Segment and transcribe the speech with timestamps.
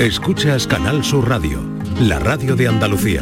[0.00, 1.60] Escuchas Canal Sur Radio,
[2.00, 3.20] la radio de Andalucía.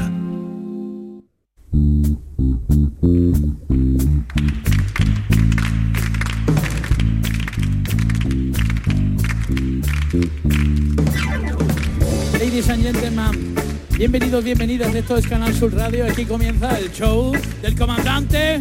[12.39, 13.57] Ladies and gentlemen,
[13.97, 14.95] bienvenidos, bienvenidas.
[14.95, 16.05] Esto es Canal Sur Radio.
[16.05, 18.61] Aquí comienza el show del comandante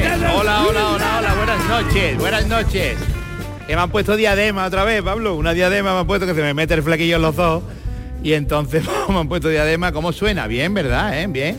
[0.00, 0.30] noches.
[0.34, 2.96] Hola, hola, hola, hola, buenas noches, buenas noches.
[3.66, 5.34] Que me han puesto diadema otra vez, Pablo.
[5.36, 7.62] Una diadema me han puesto que se me mete el flequillo en los ojos.
[8.24, 9.92] Y entonces me han puesto diadema.
[9.92, 10.46] ¿Cómo suena?
[10.46, 11.20] Bien, ¿verdad?
[11.20, 11.26] eh?
[11.28, 11.58] Bien.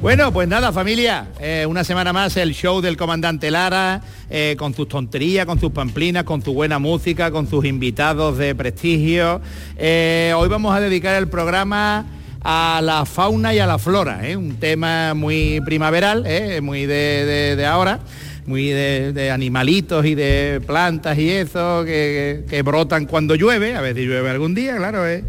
[0.00, 1.26] Bueno, pues nada, familia.
[1.40, 5.72] eh, una semana más el show del comandante Lara, eh, con sus tonterías, con sus
[5.72, 9.40] pamplinas, con su buena música, con sus invitados de prestigio.
[9.76, 12.04] Eh, hoy vamos a dedicar el programa
[12.42, 14.36] a la fauna y a la flora, ¿eh?
[14.36, 16.60] un tema muy primaveral, ¿eh?
[16.60, 18.00] muy de, de- ahora,
[18.46, 24.30] muy de, animalitos y de plantas y eso, que, brotan cuando llueve, a veces llueve
[24.30, 25.06] algún día, claro.
[25.06, 25.22] ¿eh?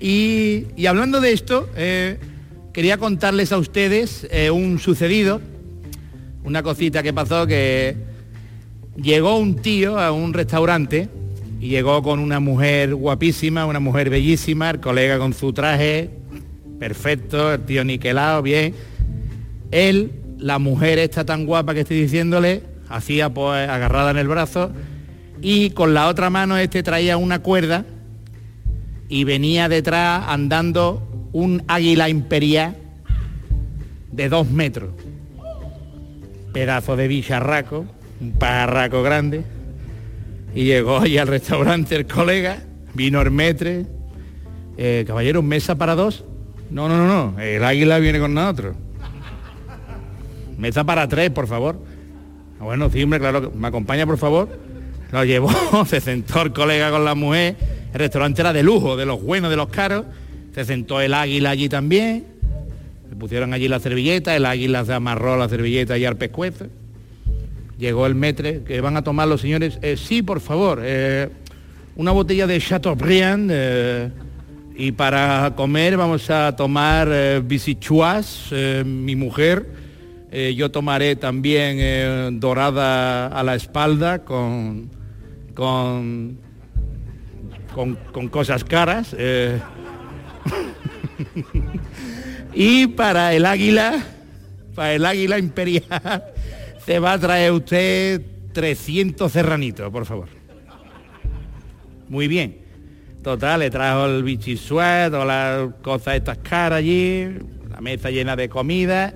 [0.00, 1.68] Y, y hablando de esto,
[2.72, 5.40] quería contarles a ustedes un sucedido,
[6.44, 7.96] una cosita que pasó que
[8.96, 11.08] llegó un tío a un restaurante
[11.60, 16.21] y llegó con una mujer guapísima, una mujer bellísima, el colega con su traje
[16.82, 18.74] perfecto, el tío niquelado, bien.
[19.70, 24.72] Él, la mujer esta tan guapa que estoy diciéndole, hacía pues agarrada en el brazo
[25.40, 27.84] y con la otra mano este traía una cuerda
[29.08, 32.76] y venía detrás andando un águila imperial
[34.10, 34.90] de dos metros.
[36.52, 37.86] Pedazo de bicharraco,
[38.20, 39.44] un pajarraco grande.
[40.52, 42.60] Y llegó allí al restaurante el colega,
[42.92, 43.86] vino el metre,
[44.76, 46.24] eh, caballero, mesa para dos.
[46.72, 48.74] No, no, no, no, el águila viene con nosotros.
[50.56, 51.78] Mesa para tres, por favor.
[52.58, 54.48] Bueno, sí, hombre, claro, me acompaña, por favor.
[55.10, 55.50] Lo llevó,
[55.86, 57.56] se sentó el colega con la mujer.
[57.92, 60.06] El restaurante era de lujo, de los buenos, de los caros.
[60.54, 62.24] Se sentó el águila allí también.
[63.10, 66.66] Se pusieron allí la servilleta, el águila se amarró la servilleta y al pescuezo.
[67.78, 69.78] Llegó el metre, que van a tomar los señores.
[69.82, 71.28] Eh, sí, por favor, eh,
[71.96, 73.50] una botella de Chateaubriand.
[73.52, 74.10] eh,
[74.74, 79.66] y para comer vamos a tomar eh, bisichuas, eh, mi mujer.
[80.30, 84.88] Eh, yo tomaré también eh, dorada a la espalda con,
[85.54, 86.38] con,
[87.74, 89.14] con, con cosas caras.
[92.54, 94.02] y para el águila,
[94.74, 96.24] para el águila imperial,
[96.86, 98.22] se va a traer usted
[98.54, 100.28] 300 serranitos, por favor.
[102.08, 102.61] Muy bien.
[103.22, 107.28] Total, le trajo el bichisuet o las cosas estas caras allí,
[107.70, 109.14] la mesa llena de comida,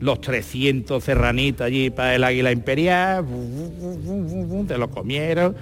[0.00, 3.26] los 300 serranitos allí para el águila imperial,
[4.66, 5.54] se lo comieron.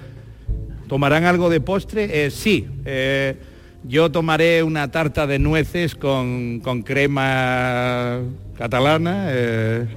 [0.87, 2.25] ¿Tomarán algo de postre?
[2.25, 3.35] Eh, sí, eh,
[3.83, 8.19] yo tomaré una tarta de nueces con, con crema
[8.57, 9.27] catalana.
[9.29, 9.87] eh,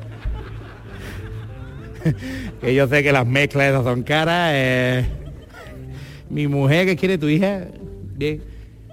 [2.61, 5.07] que yo sé que las mezclas esas son caras.
[6.29, 7.63] Eh, mi mujer, ¿qué quiere tu hija?
[8.17, 8.43] Bien.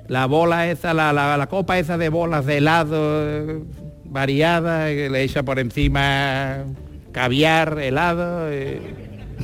[0.07, 2.95] La bola esa, la, la- la copa esa de bolas de helado
[3.25, 3.59] eh,
[4.05, 6.63] variada, que le echa por encima
[7.11, 8.51] caviar, helado.
[8.51, 8.81] eh.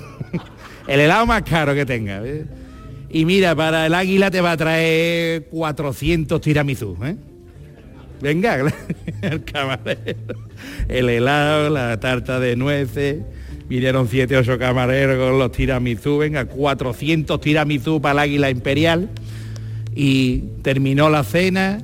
[0.88, 2.22] el helado más caro que tenga.
[3.10, 6.98] Y mira, para el águila te va a traer 400 tiramisú.
[7.04, 7.16] ¿eh?
[8.22, 8.58] Venga,
[9.22, 10.36] el camarero,
[10.90, 13.24] el helado, la tarta de nueces,
[13.70, 19.10] vinieron siete o ocho camareros con los tiramisú, venga, 400 tiramisú para el águila imperial
[19.96, 21.80] y terminó la cena.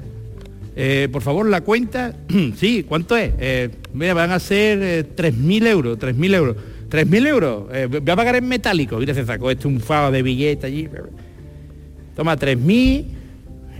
[0.76, 2.14] Eh, por favor, la cuenta,
[2.58, 3.34] sí, ¿cuánto es?
[3.40, 6.58] Eh, mira, van a ser eh, 3.000 euros, 3.000 euros.
[6.90, 8.98] 3.000 euros, eh, voy a pagar en metálico.
[8.98, 10.90] Mira, se sacó este un fado de billete allí.
[12.16, 13.06] Toma 3.000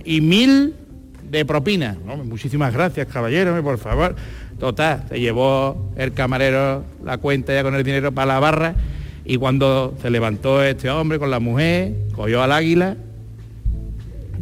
[0.04, 0.72] y 1.000
[1.30, 1.96] de propina.
[2.04, 4.14] No, muchísimas gracias, caballero, por favor.
[4.58, 8.74] Total, se llevó el camarero la cuenta ya con el dinero para la barra
[9.24, 12.96] y cuando se levantó este hombre con la mujer, cogió al águila,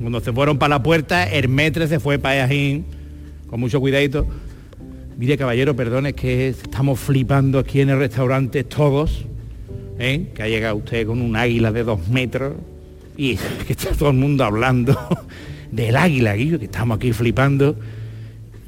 [0.00, 2.84] cuando se fueron para la puerta, el metre se fue para Ajín,
[3.48, 4.26] con mucho cuidadito.
[5.16, 9.24] Mire, caballero, perdone, es que estamos flipando aquí en el restaurante todos,
[9.98, 10.30] ¿eh?
[10.34, 12.54] que ha llegado usted con un águila de dos metros
[13.16, 13.36] y
[13.66, 14.98] que está todo el mundo hablando
[15.70, 17.76] del águila, que estamos aquí flipando.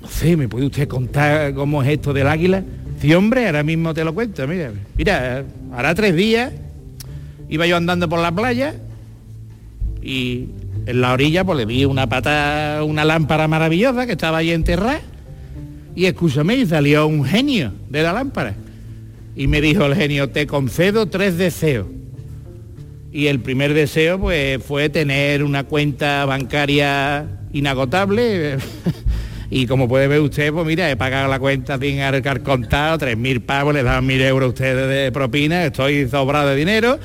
[0.07, 2.63] No ¿me puede usted contar cómo es esto del águila?
[3.01, 4.73] Sí, hombre, ahora mismo te lo cuento, mira.
[4.97, 6.53] Mira, hará tres días
[7.49, 8.75] iba yo andando por la playa
[10.03, 10.47] y
[10.87, 15.01] en la orilla pues le vi una pata, una lámpara maravillosa que estaba ahí enterrada.
[15.95, 18.55] Y escúchame, y salió un genio de la lámpara.
[19.35, 21.87] Y me dijo el genio, te concedo tres deseos.
[23.13, 28.59] Y el primer deseo pues fue tener una cuenta bancaria inagotable.
[29.51, 33.41] y como puede ver usted, pues mira, he pagado la cuenta sin haber contado, 3.000
[33.43, 36.99] pavos, le dan 1.000 euros a ustedes de propina, estoy sobrado de dinero.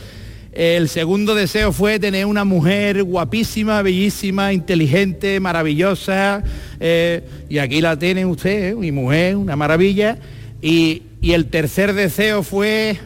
[0.52, 6.44] El segundo deseo fue tener una mujer guapísima, bellísima, inteligente, maravillosa.
[6.80, 8.76] eh, y aquí la tiene usted, ¿eh?
[8.76, 10.18] mi mujer, una maravilla.
[10.62, 13.00] Y, y el tercer deseo fue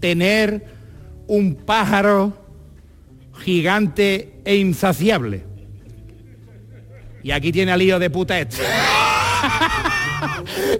[0.00, 0.64] tener
[1.26, 2.32] un pájaro
[3.44, 5.47] gigante e insaciable.
[7.22, 8.62] Y aquí tiene al lío de puta este.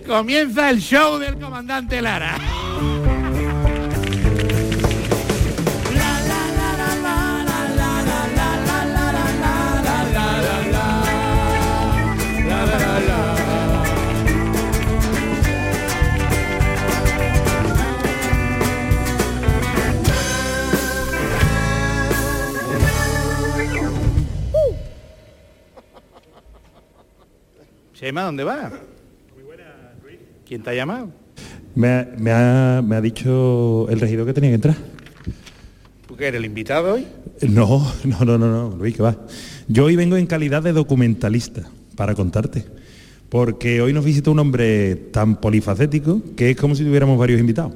[0.06, 2.36] Comienza el show del comandante Lara.
[27.98, 28.70] Chema, ¿dónde va?
[30.46, 31.10] ¿Quién te ha llamado?
[31.74, 34.76] Me ha, me ha- me ha dicho el regidor que tenía que entrar.
[36.06, 37.06] ¿Tú que eres el invitado hoy?
[37.42, 39.16] No, no, no, no, no, Luis, que va.
[39.68, 41.62] Yo hoy vengo en calidad de documentalista
[41.96, 42.64] para contarte.
[43.28, 47.74] Porque hoy nos visita un hombre tan polifacético que es como si tuviéramos varios invitados.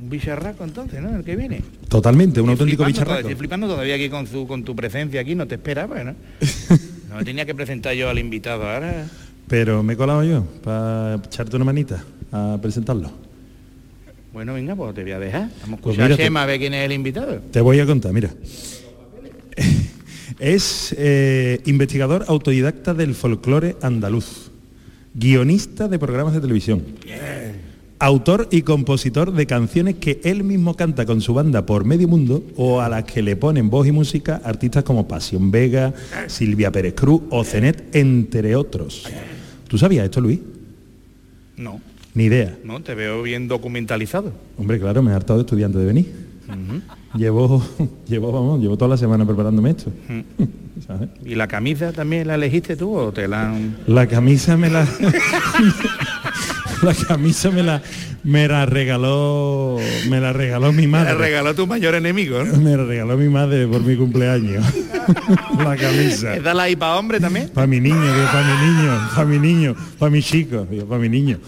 [0.00, 1.14] Un bicharraco entonces, ¿no?
[1.16, 1.62] El que viene.
[1.88, 3.20] Totalmente, un Estoy auténtico bicharraco.
[3.20, 6.14] Estoy flipando todavía aquí con, su, con tu presencia aquí, no te esperaba, ¿no?
[7.10, 9.06] No tenía que presentar yo al invitado ahora.
[9.48, 13.10] Pero me he colado yo para echarte una manita a presentarlo.
[14.32, 15.48] Bueno, venga, pues te voy a dejar.
[15.62, 17.40] Vamos a Pues escuchar a Chema a ver quién es el invitado.
[17.50, 18.30] Te voy a contar, mira.
[20.38, 24.52] Es eh, investigador autodidacta del folclore andaluz,
[25.12, 26.84] guionista de programas de televisión,
[28.00, 32.44] autor y compositor de canciones que él mismo canta con su banda por medio mundo
[32.56, 35.92] o a las que le ponen voz y música artistas como Pasión Vega,
[36.28, 39.04] Silvia Pérez Cruz o Cenet, entre otros.
[39.66, 40.38] ¿Tú sabías esto, Luis?
[41.56, 41.80] No,
[42.14, 42.56] Ni idea.
[42.64, 44.32] no, te veo bien documentalizado.
[44.56, 46.28] Hombre, claro, me he hartado de estudiante de venir.
[47.14, 47.62] Llevo,
[48.08, 49.90] llevo, vamos, llevo toda la semana preparándome esto.
[50.86, 51.08] ¿sabes?
[51.24, 53.76] ¿Y la camisa también la elegiste tú o te la han...
[53.88, 54.86] La camisa me la.
[56.82, 57.82] la camisa me la
[58.24, 59.78] me la regaló
[60.08, 61.14] me la regaló mi Te la madre.
[61.14, 62.56] regaló tu mayor enemigo, ¿no?
[62.58, 64.64] Me la regaló mi madre por mi cumpleaños.
[65.58, 66.36] la camisa.
[66.36, 67.48] ¿Esta la hay para hombre también?
[67.50, 67.96] Para mi niño,
[68.32, 71.38] para mi niño, para mi niño, para mi chico, para mi niño.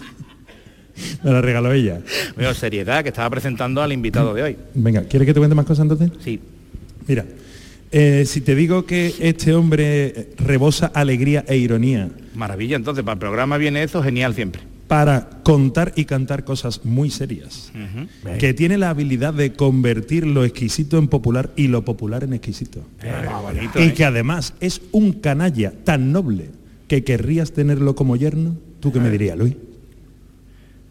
[1.23, 1.99] Me la regaló ella.
[2.35, 4.57] Veo seriedad, que estaba presentando al invitado de hoy.
[4.73, 6.11] Venga, ¿quieres que te cuente más cosas entonces?
[6.23, 6.39] Sí.
[7.07, 7.25] Mira,
[7.91, 13.19] eh, si te digo que este hombre rebosa alegría e ironía Maravilla, entonces, para el
[13.19, 14.61] programa viene eso, genial siempre.
[14.91, 17.71] Para contar y cantar cosas muy serias,
[18.39, 22.83] que tiene la habilidad de convertir lo exquisito en popular y lo popular en exquisito.
[23.41, 23.93] bonito, y ¿eh?
[23.93, 26.49] que además es un canalla tan noble
[26.89, 28.57] que querrías tenerlo como yerno.
[28.81, 29.55] ¿Tú qué me dirías, Luis?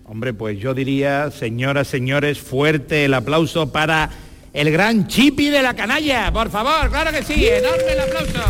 [0.07, 4.09] Hombre, pues yo diría, señoras, señores, fuerte el aplauso para
[4.55, 8.41] el gran Chipi de la canalla, por favor, claro que sí, enorme el aplauso.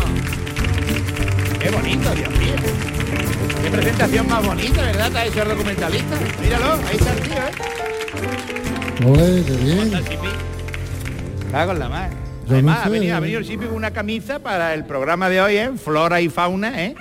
[1.59, 2.90] Qué bonito, Dios mío.
[3.63, 5.11] Qué presentación más bonita, ¿verdad?
[5.11, 6.15] Te ha hecho el documentalista.
[6.41, 7.51] Míralo, ahí está el tío, ¿eh?
[9.47, 9.93] Qué bien.
[11.45, 12.09] Está con la más.
[12.49, 15.41] Además, no ha venido, ha venido el Chipi con una camisa para el programa de
[15.41, 15.71] hoy, ¿eh?
[15.81, 16.95] Flora y fauna, ¿eh?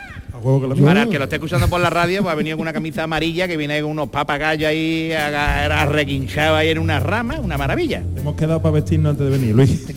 [0.86, 3.02] Para el que lo esté escuchando por la radio, pues ha venido con una camisa
[3.02, 8.02] amarilla que viene con unos papagayos ahí aga- requinchados ahí en una rama, una maravilla.
[8.16, 9.86] Hemos quedado para vestirnos antes de venir, Luis.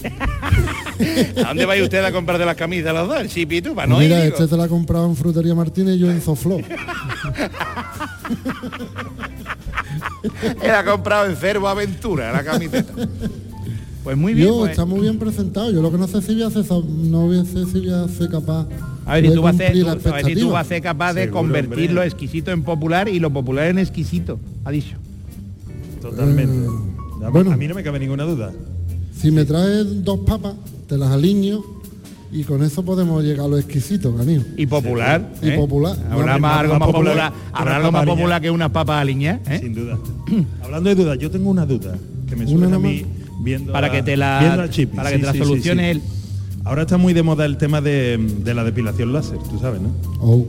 [1.44, 3.20] ¿A dónde vais usted a comprar de las camisas los dos?
[3.20, 5.96] El Chipi y tú, para no Mira, este te la ha comprado en Frutería Martínez
[5.96, 6.58] y yo en Zoflo.
[10.62, 12.94] Él ha comprado en Cervo Aventura la camiseta.
[14.04, 14.72] Pues muy bien, Yo, pues.
[14.72, 15.72] está muy bien presentado.
[15.72, 17.94] Yo lo que no sé si voy a ser, no voy a ser si voy
[17.94, 18.68] a ser capaz
[19.06, 20.70] A ver si de tú vas a ser, tú- a ver si tú vas a
[20.70, 21.94] ser capaz de Seguro, convertir hombre.
[21.94, 24.98] lo exquisito en popular y lo popular en exquisito, ha dicho.
[26.02, 26.54] Totalmente.
[26.68, 27.52] Eh, bueno.
[27.54, 28.52] A mí no me cabe ninguna duda.
[29.20, 30.56] Si me traes dos papas,
[30.88, 31.64] te las alineo
[32.32, 34.42] y con eso podemos llegar a lo exquisito, Ganío.
[34.58, 35.32] Y popular.
[35.42, 35.56] Y ¿eh?
[35.56, 35.96] popular.
[36.10, 37.34] Habrá Más- más, algo más popular popular.
[37.54, 39.60] Habrá algo más papas popular que unas papas aliñadas, ¿eh?
[39.62, 39.98] Sin duda.
[40.64, 41.96] Hablando de dudas, yo tengo una duda
[42.28, 43.06] que me suena a mí
[43.42, 44.96] viendo Para a- que te la- Chipi.
[44.96, 46.02] para que te la solucione él.
[46.66, 49.90] Ahora está muy de moda el tema de, de la depilación láser, tú sabes, ¿no?
[50.22, 50.46] Oh.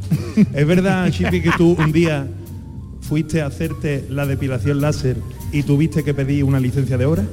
[0.54, 2.26] ¿Es verdad, Chipi, que tú un día
[3.00, 5.16] fuiste a hacerte la depilación láser
[5.52, 7.24] y tuviste que pedir una licencia de obra?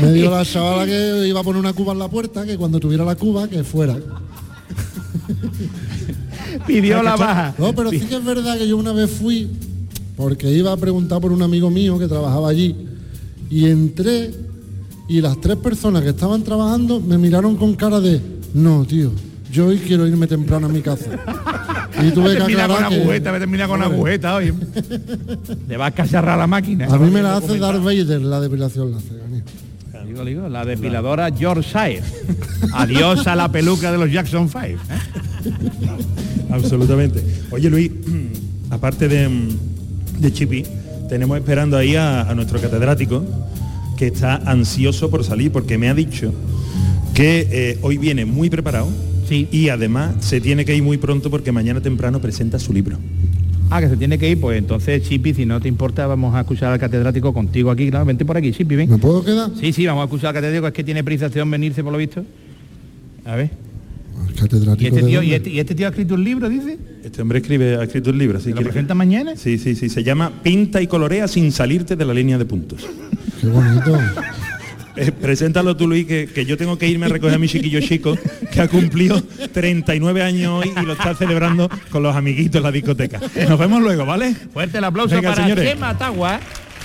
[0.00, 2.78] Me dijo la chavala que iba a poner una cuba en la puerta, que cuando
[2.80, 3.96] tuviera la cuba, que fuera.
[6.66, 7.54] Pidió la Ah, está- baja.
[7.58, 9.48] No, pero sí que es verdad que yo una vez fui,
[10.16, 12.74] porque iba a preguntar por un amigo mío que trabajaba allí,
[13.50, 14.30] y entré
[15.08, 18.20] y las tres personas que estaban trabajando me miraron con cara de,
[18.54, 19.10] no, tío,
[19.50, 21.06] yo hoy quiero irme temprano a mi casa.
[22.06, 24.52] Y tuve que termina con que- agujeta, me termina con agujeta hoy.
[25.68, 26.86] Le vas a cacharrar la máquina.
[26.86, 29.18] A mí me la hace Darth Vader la depilación láser.
[30.06, 32.02] Digo, digo, la depiladora Yorkshire.
[32.72, 34.58] Adiós a la peluca de los Jackson 5.
[34.66, 34.76] ¿eh?
[36.50, 37.22] Absolutamente.
[37.50, 37.90] Oye Luis,
[38.70, 39.28] aparte de,
[40.18, 40.64] de Chipi,
[41.08, 43.24] tenemos esperando ahí a, a nuestro catedrático
[43.96, 46.32] que está ansioso por salir porque me ha dicho
[47.14, 48.88] que eh, hoy viene muy preparado
[49.28, 49.48] Sí.
[49.52, 52.98] y además se tiene que ir muy pronto porque mañana temprano presenta su libro.
[53.70, 56.40] Ah, que se tiene que ir, pues entonces, Chipi, si no te importa, vamos a
[56.40, 57.90] escuchar al catedrático contigo aquí.
[57.90, 58.88] Claro, vente por aquí, Chipi, ven.
[58.88, 59.50] ¿Me puedo quedar?
[59.60, 61.92] Sí, sí, vamos a escuchar al catedrático, es que tiene prisa este hombre venirse por
[61.92, 62.24] lo visto.
[63.26, 63.50] A ver.
[64.78, 66.78] ¿Y este, tío, y, este, y este tío ha escrito un libro, dice?
[67.04, 69.36] Este hombre escribe, ha escrito el libro, así ¿Lo que presenta mañana?
[69.36, 72.86] Sí, sí, sí, se llama Pinta y colorea sin salirte de la línea de puntos.
[73.40, 73.98] Qué bonito.
[75.00, 77.80] Eh, preséntalo tú, Luis, que, que yo tengo que irme a recoger a mi chiquillo
[77.80, 78.18] chico,
[78.52, 82.72] que ha cumplido 39 años hoy y lo está celebrando con los amiguitos en la
[82.72, 83.20] discoteca.
[83.48, 84.34] Nos vemos luego, ¿vale?
[84.52, 85.68] Fuerte el aplauso Venga, para señores.
[85.70, 86.40] Chema Tagua,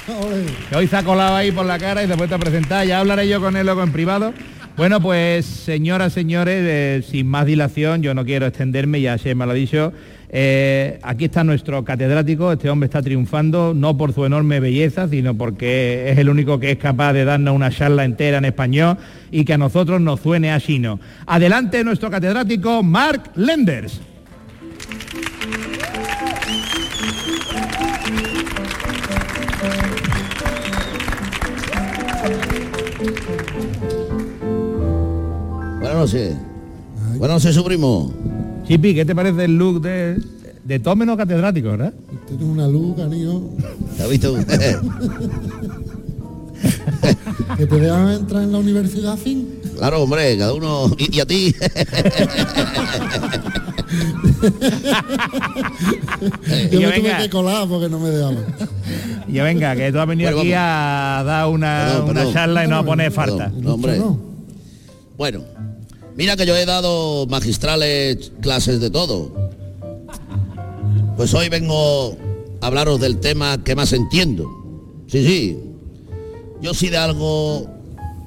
[0.08, 0.43] Ole.
[0.70, 2.86] que hoy se ha colado ahí por la cara y se ha puesto a presentar.
[2.86, 4.34] Ya hablaré yo con él luego en privado.
[4.75, 9.51] Bueno, pues señoras, señores, eh, sin más dilación, yo no quiero extenderme, ya Chema lo
[9.51, 9.93] ha dicho.
[10.35, 15.37] Eh, aquí está nuestro catedrático, este hombre está triunfando, no por su enorme belleza, sino
[15.37, 18.97] porque es el único que es capaz de darnos una charla entera en español
[19.29, 20.99] y que a nosotros nos suene a chino.
[21.27, 24.01] Adelante nuestro catedrático, Mark Lenders.
[35.79, 36.35] Buenas noches.
[37.19, 38.11] Buenas noches, su primo.
[38.67, 40.22] Chipi, ¿qué te parece el look de,
[40.63, 41.93] de todo menos catedrático, verdad?
[42.27, 43.50] Tienes una luz, canijo.
[43.98, 44.36] ¿Te has visto?
[47.58, 49.60] Que te dejan entrar en la universidad sin.
[49.77, 50.89] claro, hombre, cada uno.
[50.98, 51.53] ¿Y, y a ti?
[56.72, 57.17] Yo me tuve venga.
[57.20, 58.46] que colar porque no me dejaban.
[59.27, 60.65] Y venga, que tú has venido Bueno, aquí vamos.
[60.65, 62.34] a dar una, Perdón, una perdón.
[62.34, 63.46] charla y no a poner farta.
[63.50, 63.63] Perdón.
[63.63, 63.98] No, hombre.
[63.98, 64.20] No.
[65.17, 65.41] bueno,
[66.15, 69.34] mira que yo he dado magistrales clases de todo.
[71.17, 72.17] Pues hoy vengo
[72.62, 74.50] a hablaros del tema que más entiendo.
[75.08, 75.60] Sí, sí.
[76.62, 77.67] Yo sí de algo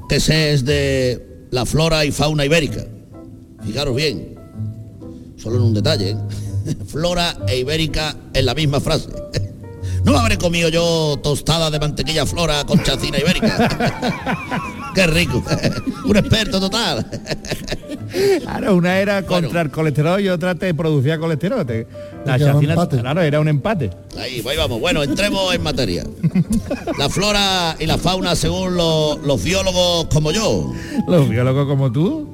[0.09, 2.85] que sé es de la flora y fauna ibérica.
[3.64, 4.37] Fijaros bien.
[5.37, 6.11] Solo en un detalle.
[6.11, 6.16] ¿eh?
[6.87, 9.09] Flora e ibérica en la misma frase.
[10.05, 14.73] No habré comido yo tostada de mantequilla flora con chacina ibérica.
[14.97, 15.45] Qué rico.
[16.07, 17.07] Un experto total.
[18.43, 19.47] Claro, una era Bueno.
[19.49, 21.67] contra el colesterol y otra te producía colesterol.
[21.67, 21.87] Te-
[22.25, 23.91] la chacina- claro, era un empate.
[24.19, 24.81] Ahí, ahí vamos.
[24.81, 26.05] Bueno, entremos en materia.
[26.99, 30.73] La flora y la fauna según lo- los biólogos como yo.
[31.07, 32.29] Los biólogos como tú.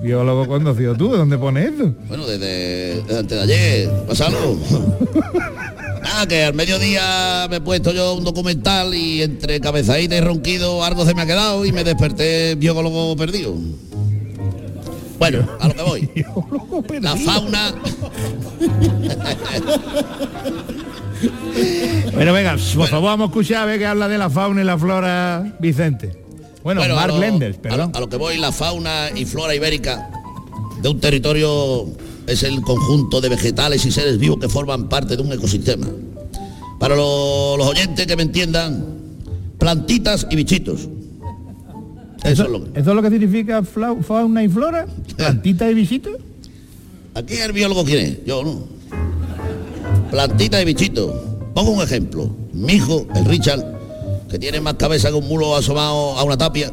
[0.00, 1.92] Biólogo conocido tú, ¿dónde pones eso?
[2.08, 3.90] Bueno, desde, desde antes de ayer.
[4.06, 4.58] ¿Pasa algo?
[6.02, 10.82] Nada, que al mediodía me he puesto yo un documental y entre cabezadita y ronquido
[10.84, 13.54] algo se me ha quedado y me desperté biólogo perdido.
[15.18, 16.10] Bueno, a lo que voy.
[17.02, 17.74] La fauna,
[22.14, 24.64] Bueno, venga, por favor, vamos a escuchar a ver qué habla de la fauna y
[24.64, 26.16] la flora Vicente.
[26.62, 27.92] Bueno, bueno, a Mark lo- Lenders, perdón.
[27.94, 30.10] a lo que voy, la fauna y flora ibérica
[30.80, 31.86] de un territorio
[32.30, 35.86] es el conjunto de vegetales y seres vivos que forman parte de un ecosistema.
[36.78, 38.84] Para lo- los oyentes que me entiendan,
[39.58, 40.88] plantitas y bichitos.
[42.24, 42.80] Eso, es lo que...
[42.80, 44.86] ¿Eso es lo que significa fauna y flora?
[45.16, 46.10] ¿Plantita y visita?
[47.14, 48.60] Aquí el biólogo quién es, yo no.
[50.10, 51.38] Plantita y bichito.
[51.54, 52.30] Pongo un ejemplo.
[52.52, 53.64] Mi hijo, el Richard,
[54.30, 56.72] que tiene más cabeza que un mulo asomado a una tapia.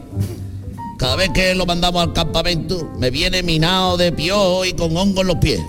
[0.98, 5.22] Cada vez que lo mandamos al campamento, me viene minado de piojo y con hongo
[5.22, 5.62] en los pies.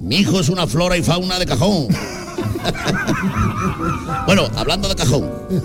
[0.00, 1.86] Mi hijo es una flora y fauna de cajón.
[4.26, 5.30] bueno, hablando de cajón.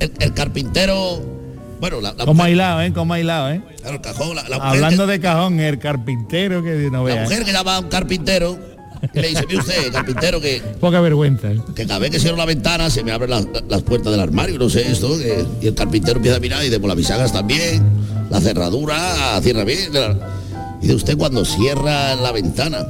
[0.00, 1.20] el, el carpintero,
[1.80, 2.92] bueno, la, la Como mujer- aislado, ¿eh?
[2.92, 3.62] Como aislado, ¿eh?
[3.80, 7.02] claro, el cajón, la, la mujer Hablando que- de cajón, el carpintero que no la
[7.04, 7.16] vea.
[7.16, 7.22] ¿eh?
[7.24, 8.58] mujer que llama a un carpintero
[9.14, 11.50] y le dice, mire usted, carpintero, que, Poca vergüenza.
[11.52, 11.60] ¿eh?
[11.74, 14.58] que cada vez que cierro la ventana se me abren las, las puertas del armario,
[14.58, 17.32] no sé esto, que- y el carpintero empieza a mirar y dice, pues las bisagas
[17.32, 17.82] también,
[18.30, 19.90] la cerradura, cierra bien.
[20.82, 22.86] Y de usted cuando cierra la ventana,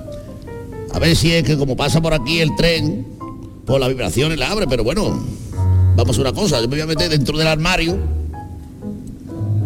[0.93, 3.07] a ver si es que como pasa por aquí el tren,
[3.65, 5.21] pues las vibraciones la abre, pero bueno,
[5.97, 7.97] vamos a una cosa, yo me voy a meter dentro del armario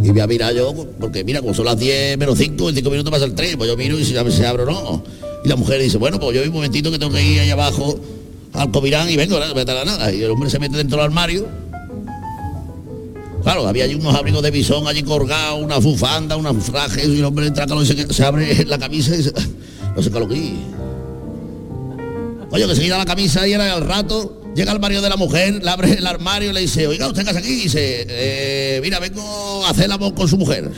[0.03, 2.91] Y voy a mirar yo, porque mira, como son las 10 menos 5, en 5
[2.91, 5.03] minutos pasa el tren, pues yo miro y si se abre o no.
[5.45, 7.99] Y la mujer dice, bueno, pues yo un momentito que tengo que ir ahí abajo
[8.53, 10.13] al Comirán y vengo, no me la nada.
[10.13, 11.49] Y el hombre se mete dentro del armario.
[13.43, 17.25] Claro, había allí unos abrigos de bisón allí colgados, una bufanda, unos trajes, y el
[17.25, 19.33] hombre entra y se, abre la camisa y se,
[19.97, 20.53] no sé qué lo que
[22.51, 25.17] Oye, que se quita la camisa y era al rato Llega al marido de la
[25.17, 28.81] mujer, le abre el armario y le dice, oiga, usted casa aquí, y dice, eh,
[28.83, 30.71] mira, vengo a hacer la voz con su mujer.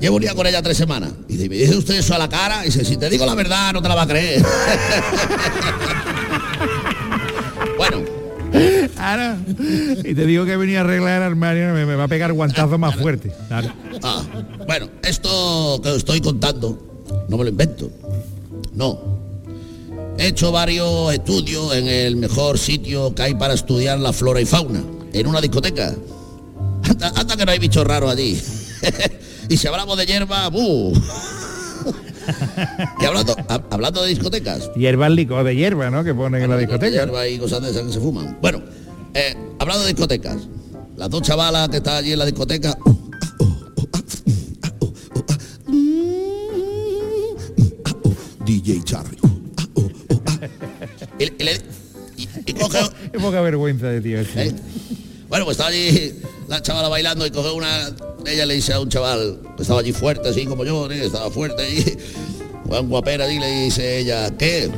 [0.00, 1.12] Llevo un día con ella tres semanas.
[1.28, 2.62] Y dice, ¿me dice usted eso a la cara?
[2.62, 4.42] Y dice, si te digo la verdad, no te la va a creer.
[7.78, 8.04] bueno.
[8.98, 9.36] Ahora,
[10.04, 12.96] y te digo que venía a arreglar el armario, me, va a pegar guantazo más
[12.96, 13.32] fuerte.
[14.02, 14.22] Ah,
[14.66, 17.90] bueno, esto que os estoy contando, no me lo invento.
[18.72, 19.16] No,
[20.18, 24.46] He hecho varios estudios en el mejor sitio que hay para estudiar la flora y
[24.46, 25.94] fauna, en una discoteca.
[26.82, 28.40] Hasta, que no hay bichos raros allí.
[29.48, 30.92] y si hablamos de hierba, ¡buh!
[33.00, 33.36] y hablando,
[33.70, 34.70] hablando de discotecas.
[34.74, 36.04] Hierba licor de hierba, ¿no?
[36.04, 36.90] Que ponen en la discoteca.
[36.92, 38.38] Hierba y cosas de esas que se fuman.
[38.40, 38.62] Bueno,
[39.14, 40.36] eh, hablando de discotecas.
[40.96, 42.76] Las dos chavalas que están allí en la discoteca.
[48.44, 49.18] DJ Charlie.
[52.46, 52.78] y, coge...
[53.12, 54.20] Qué poca vergüenza de tío.
[54.20, 54.54] ¿Eh?
[55.28, 56.14] Bueno, pues estaba allí
[56.48, 57.90] la chavala bailando y coge una...
[58.26, 61.06] Ella le dice a un chaval que estaba allí fuerte, así como yo, ¿eh?
[61.06, 61.98] estaba fuerte y
[62.68, 64.70] un guapera y le dice ella, ¿qué?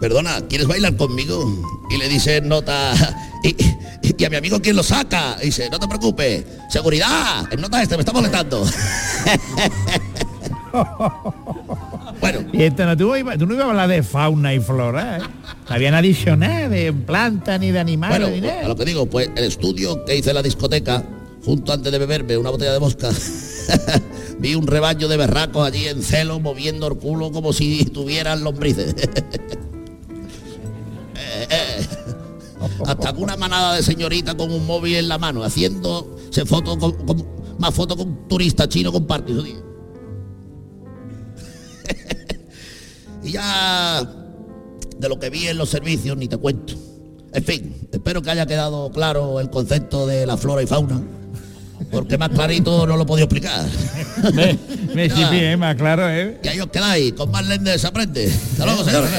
[0.00, 1.44] Perdona, ¿quieres bailar conmigo?
[1.90, 2.94] Y le dice nota...
[3.44, 3.56] Y,
[4.16, 5.36] y, a mi amigo quién lo saca.
[5.42, 8.64] Y dice, no te preocupes, seguridad, en nota este me está molestando.
[12.22, 12.48] Bueno.
[12.52, 15.20] Y esto no, tú, tú, no ibas a hablar de fauna y flora, ¿eh?
[15.68, 18.30] No habían de planta ni de animales.
[18.30, 21.04] Bueno, ni a lo que digo, pues el estudio que hice en la discoteca,
[21.44, 23.10] junto antes de beberme una botella de mosca,
[24.38, 28.94] vi un rebaño de berracos allí en celo moviendo el culo como si tuvieran lombrices.
[31.14, 31.86] Eh, eh.
[32.86, 36.94] Hasta una manada de señorita con un móvil en la mano, haciendo se foto con,
[37.58, 39.62] más fotos con turista chino con Parkinson.
[43.24, 44.02] Y ya
[44.98, 46.74] de lo que vi en los servicios ni te cuento.
[47.32, 51.00] En fin, espero que haya quedado claro el concepto de la flora y fauna.
[51.90, 53.66] Porque más clarito no lo podido explicar.
[54.34, 54.58] Me,
[54.94, 56.38] me bien, más claro, ¿eh?
[56.42, 58.26] Y ahí os quedáis, con más lentes se aprende.
[58.26, 59.10] Hasta luego, señores.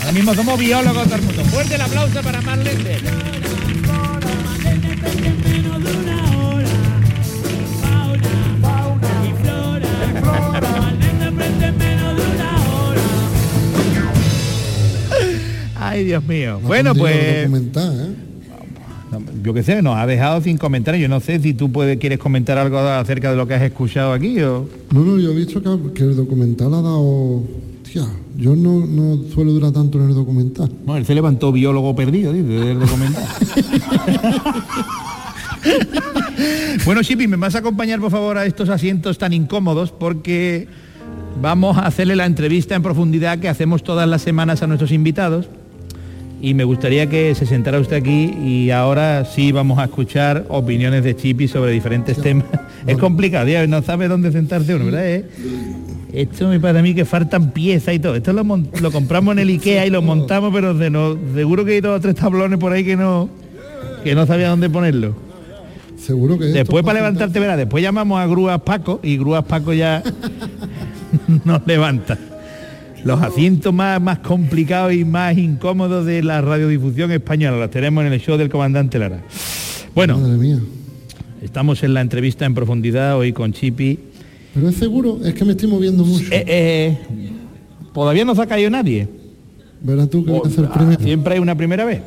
[0.00, 1.44] Ahora mismo somos biólogos todo el mundo.
[1.46, 3.00] Fuerte el aplauso para más lentes.
[15.90, 16.60] Ay, Dios mío.
[16.62, 17.16] bueno, pues...
[17.16, 17.48] ¿eh?
[19.42, 21.02] Yo qué sé, nos ha dejado sin comentarios.
[21.02, 24.12] Yo no sé si tú puedes, quieres comentar algo acerca de lo que has escuchado
[24.12, 24.68] aquí o...
[24.92, 25.60] No, no, yo he visto
[25.92, 27.42] que, el documental ha dado...
[27.82, 30.70] Tía, yo no, suelo durar tanto en el documental.
[30.86, 33.24] No, él se levantó biólogo perdido, dice, del documental.
[36.84, 39.90] bueno, Shippy, ¿me vas a acompañar, por favor, a estos asientos tan incómodos?
[39.90, 40.68] Porque
[41.42, 45.48] vamos a hacerle la entrevista en profundidad que hacemos todas las semanas a nuestros invitados
[46.40, 51.04] y me gustaría que se sentara usted aquí y ahora sí vamos a escuchar opiniones
[51.04, 52.46] de Chipi sobre diferentes temas.
[52.86, 55.06] Es complicado, ya no sabe dónde sentarse uno, ¿verdad?
[55.06, 55.24] Eh,
[56.14, 58.14] esto me parece a mí que faltan piezas y todo.
[58.16, 61.80] Esto lo, compramos en el Ikea y lo montamos, pero de no, seguro que hay
[61.82, 63.28] dos o tres tablones por ahí que no,
[64.02, 65.14] que no sabía dónde ponerlo.
[65.98, 66.46] Seguro que...
[66.46, 70.02] Después para levantarte, verá, después llamamos a Grúas Paco y Grúas Paco ya
[71.44, 72.16] nos levanta
[73.04, 77.58] los asientos más, más complicados y más incómodos de la radiodifusión española.
[77.58, 79.22] Los tenemos en el show del comandante Lara.
[79.94, 80.18] Bueno,
[81.42, 83.98] estamos en la entrevista en profundidad hoy con Chipi.
[84.54, 86.26] Pero es seguro, es que me estoy moviendo mucho.
[86.30, 86.98] Eh, eh,
[87.92, 89.08] todavía no se ha caído nadie.
[89.80, 92.02] Verás tú que Siempre hay una primera vez.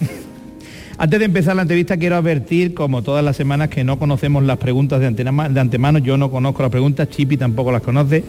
[0.98, 4.58] Antes de empezar la entrevista quiero advertir, como todas las semanas, que no conocemos las
[4.58, 5.98] preguntas de, de antemano.
[5.98, 8.24] Yo no conozco las preguntas, Chipi tampoco las conoce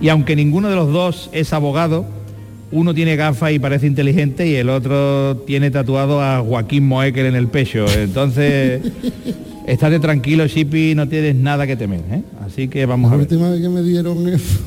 [0.00, 2.06] y aunque ninguno de los dos es abogado,
[2.72, 7.34] uno tiene gafas y parece inteligente y el otro tiene tatuado a Joaquín Moekel en
[7.34, 7.86] el pecho.
[7.86, 8.80] Entonces,
[9.66, 12.00] estate tranquilo, Shippy, no tienes nada que temer.
[12.10, 12.22] ¿eh?
[12.40, 13.26] Así que vamos a ver.
[13.26, 14.60] La última vez que me dieron eso.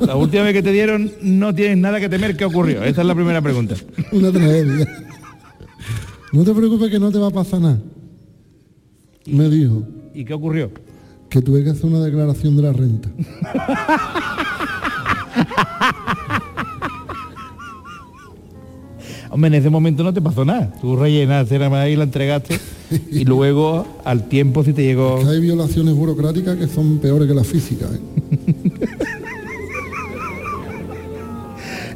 [0.00, 2.36] La última vez que te dieron, no tienes nada que temer.
[2.36, 2.82] ¿Qué ocurrió?
[2.82, 3.74] Esta es la primera pregunta.
[4.12, 4.88] Una tragedia.
[6.32, 7.78] No te preocupes que no te va a pasar nada.
[9.26, 9.82] Me dijo.
[10.14, 10.70] ¿Y qué ocurrió?
[11.28, 13.10] que tuve que hacer una declaración de la renta.
[19.30, 20.72] Hombre, en ese momento no te pasó nada.
[20.80, 22.58] Tú rellenaste nada más y la entregaste.
[23.10, 25.20] y luego al tiempo si te llegó...
[25.20, 27.86] Que hay violaciones burocráticas que son peores que la física.
[27.86, 28.00] ¿eh?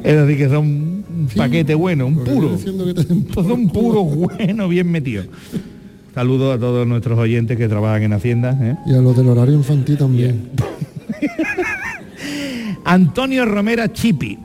[0.03, 2.57] Es decir, que son un paquete bueno, un puro.
[3.35, 5.23] Son puros bueno, bien metido.
[6.13, 8.57] Saludos a todos nuestros oyentes que trabajan en Hacienda.
[8.61, 8.75] ¿eh?
[8.87, 10.49] Y a los del horario infantil también.
[12.91, 14.37] Antonio Romera Chipi.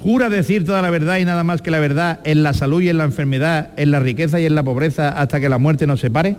[0.00, 2.88] Jura decir toda la verdad y nada más que la verdad en la salud y
[2.88, 5.98] en la enfermedad, en la riqueza y en la pobreza hasta que la muerte nos
[6.00, 6.36] separe.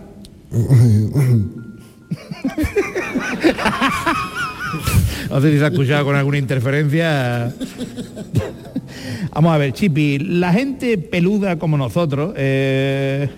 [5.28, 7.52] No sé si se ha escuchado con alguna interferencia.
[9.34, 13.28] Vamos a ver, Chipi, la gente peluda como nosotros, eh...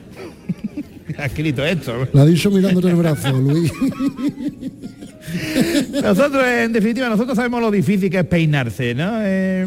[1.19, 2.07] ha escrito esto.
[2.13, 3.73] Lo ha dicho mirándote el brazo, Luis.
[6.03, 9.11] Nosotros, en definitiva, nosotros sabemos lo difícil que es peinarse, ¿no?
[9.23, 9.67] Eh,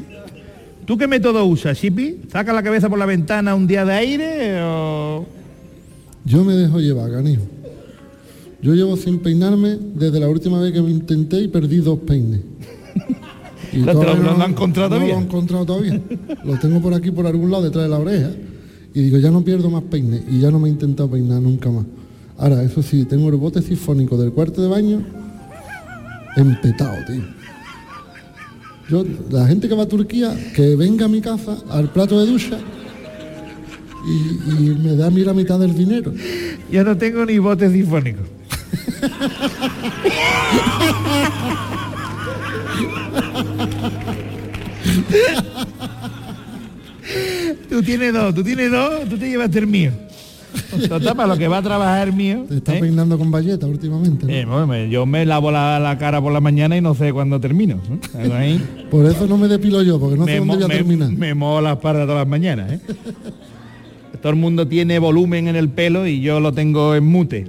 [0.85, 2.17] ¿Tú qué método usas, Chipi?
[2.31, 5.25] ¿Sacas la cabeza por la ventana un día de aire o...?
[6.25, 7.43] Yo me dejo llevar, canijo.
[8.61, 12.41] Yo llevo sin peinarme desde la última vez que me intenté y perdí dos peines.
[13.73, 15.13] Y ¿Lo- te lo- han encontrado no todavía?
[15.13, 16.01] lo he encontrado todavía.
[16.43, 18.29] Lo tengo por aquí, por algún lado, detrás de la oreja.
[18.93, 20.23] Y digo, ya no pierdo más peines.
[20.29, 21.85] Y ya no me he intentado peinar nunca más.
[22.37, 25.01] Ahora, eso sí, tengo el bote sifónico del cuarto de baño
[26.35, 27.23] empetado, tío.
[28.89, 32.29] Yo, la gente que va a Turquía, que venga a mi casa al plato de
[32.29, 32.57] ducha
[34.05, 36.13] y, y me da a mí la mitad del dinero.
[36.69, 38.21] Yo no tengo ni bote sinfónico.
[47.69, 49.91] tú tienes dos, tú tienes dos, tú te llevaste el mío.
[50.89, 52.45] Total, para lo que va a trabajar mío.
[52.47, 52.79] Te está ¿eh?
[52.79, 54.25] peinando con valleta últimamente.
[54.25, 54.31] ¿no?
[54.31, 57.11] Eh, bueno, me- yo me lavo la, la cara por la mañana y no sé
[57.13, 57.79] cuándo termino.
[58.89, 61.09] Por eso no me depilo yo, porque no sé me, dónde voy a me- terminar.
[61.11, 62.71] me mojo la espalda todas las mañanas.
[62.73, 62.79] ¿eh?
[64.21, 67.47] Todo el mundo tiene volumen en el pelo y yo lo tengo en mute.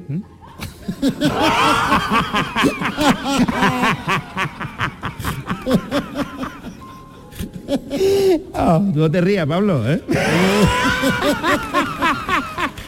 [8.55, 10.03] Oh, no te rías, Pablo, ¿eh?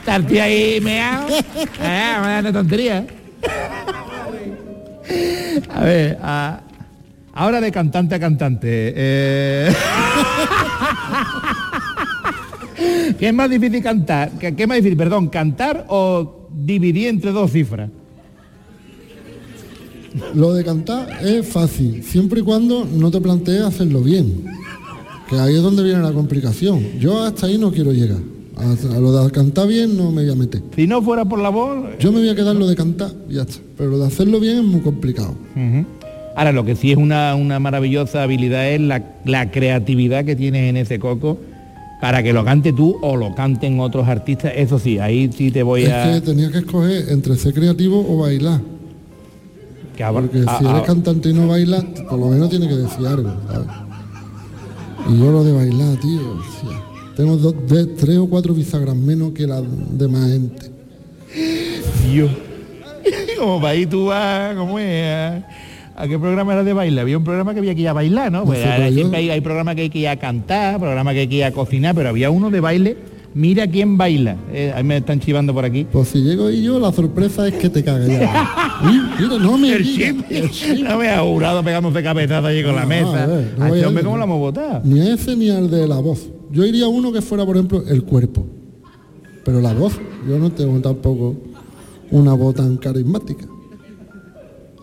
[0.04, 1.24] Estar tío ahí meao.
[1.80, 3.06] Eh, me da tontería.
[5.72, 6.60] A ver, a-
[7.32, 8.92] ahora de cantante a cantante.
[8.94, 9.72] eh.
[13.18, 14.32] ¿Qué es más difícil cantar?
[14.38, 17.88] ¿Qué, qué es más difícil, perdón, cantar o dividir entre dos cifras?
[20.34, 24.44] Lo de cantar es fácil, siempre y cuando no te plantees hacerlo bien.
[25.30, 26.98] Que ahí es donde viene la complicación.
[27.00, 28.18] Yo hasta ahí no quiero llegar.
[28.56, 30.62] A, a lo de cantar bien no me voy a meter.
[30.76, 31.76] Si no fuera por la voz...
[31.98, 33.56] Yo me voy a quedar lo de cantar ya está.
[33.76, 35.34] Pero lo de hacerlo bien es muy complicado.
[36.36, 40.68] Ahora, lo que sí es una, una maravillosa habilidad es la, la creatividad que tienes
[40.68, 41.38] en ese coco
[42.00, 44.52] para que lo cante tú o lo canten otros artistas.
[44.56, 46.12] Eso sí, ahí sí te voy Es a...
[46.14, 48.60] que tenías que escoger entre ser creativo o bailar.
[49.96, 52.76] que Porque a- si eres a- cantante y no bailas, por lo menos tiene que
[52.76, 53.32] decir algo.
[53.48, 53.68] ¿sabes?
[55.10, 56.20] Y yo lo de bailar, tío.
[56.38, 56.80] hostia.
[57.16, 60.70] Tengo dos, de- tres o cuatro bisagras menos que la demás gente.
[62.11, 62.31] Dios.
[63.38, 65.05] Como para ahí tú vas, ¿cómo es?
[65.07, 65.44] ¿A,
[65.96, 67.00] a qué programa era de baile?
[67.00, 68.44] Había un programa que había que ir a bailar, ¿no?
[68.44, 71.29] Pues ahora siempre hay, hay programas que hay que ir a cantar, programas que hay
[71.29, 72.96] que ir a cocinar, pero había uno de baile,
[73.35, 74.37] mira quién baila.
[74.53, 75.87] Eh, ahí me están chivando por aquí.
[75.90, 78.50] Pues si llego y yo, la sorpresa es que te cagas ya.
[79.18, 80.81] Mira, no me El chip, el chip.
[80.81, 83.22] no me ha jurado pegándose cabezazos allí con la No, mesa.
[83.22, 84.05] a ver, no a voy este hombre.
[84.05, 84.81] ¿cómo lo hemos votado?
[84.85, 86.29] Ni a ese ni al de la voz.
[86.54, 88.46] Yo iría a uno que fuera, por ejemplo, el cuerpo.
[89.44, 89.94] Pero la voz,
[90.28, 91.34] yo no tengo tampoco
[92.10, 93.46] una voz tan carismática.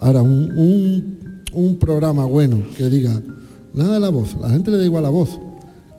[0.02, 1.18] Ahora, un, un,
[1.54, 3.22] un programa bueno que diga,
[3.74, 5.40] nada de la voz, la gente le da igual la voz,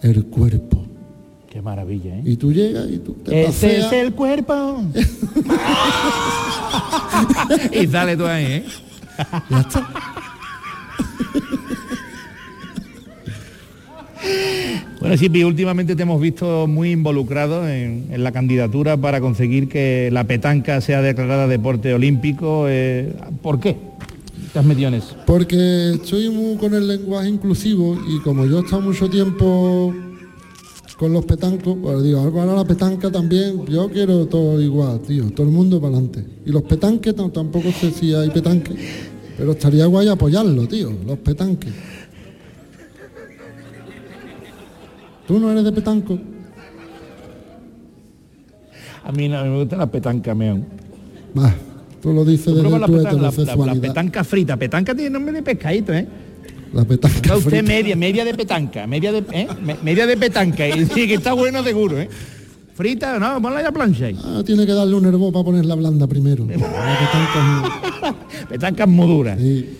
[0.02, 0.84] el cuerpo.
[1.50, 2.22] Qué maravilla, ¿eh?
[2.24, 3.86] Y tú llegas y tú te Ese paseas.
[3.86, 4.82] es el cuerpo.
[7.72, 8.64] y sale tú ahí, ¿eh?
[9.50, 9.88] Ya está.
[15.00, 20.24] Bueno, Chipi, últimamente te hemos visto muy involucrado en, la candidatura para conseguir que la
[20.24, 22.66] petanca sea declarada deporte olímpico.
[22.68, 23.76] eh, ¿Por qué?
[24.52, 25.16] ¿Te has?
[25.26, 26.28] Porque estoy
[26.60, 29.94] con el lenguaje inclusivo y como yo he estado mucho tiempo
[30.98, 35.48] con los petancos, pues digo, ahora la petanca también, yo quiero todo igual, tío, todo
[35.48, 36.24] el mundo para adelante.
[36.46, 38.76] Y los petanques tam- tampoco sé si hay petanques,
[39.36, 41.72] pero estaría guay apoyarlo, tío, los petanques.
[45.32, 46.18] ¿Tú no eres de petanco?
[49.02, 50.66] A mí no me gusta la petanca, meón.
[51.38, 51.54] Va,
[52.02, 54.58] tú lo dices desde la, tu petanca, la- la- la petanca frita.
[54.58, 56.06] Petanca tiene nombre de pescadito, ¿eh?
[56.74, 57.30] La petanca.
[57.30, 57.62] Va usted frita.
[57.62, 59.48] media, media de petanca, media de, ¿eh?
[59.62, 60.68] Me- media de petanca.
[60.68, 62.10] Y sí, que está bueno seguro, ¿eh?
[62.74, 64.18] Frita, no, ponla ya a plancha ahí.
[64.22, 66.46] Ah, tiene que darle un herbo para ponerla blanda primero.
[66.46, 68.16] Que tanto-
[68.50, 69.40] Petancas muy duras.
[69.40, 69.78] sí.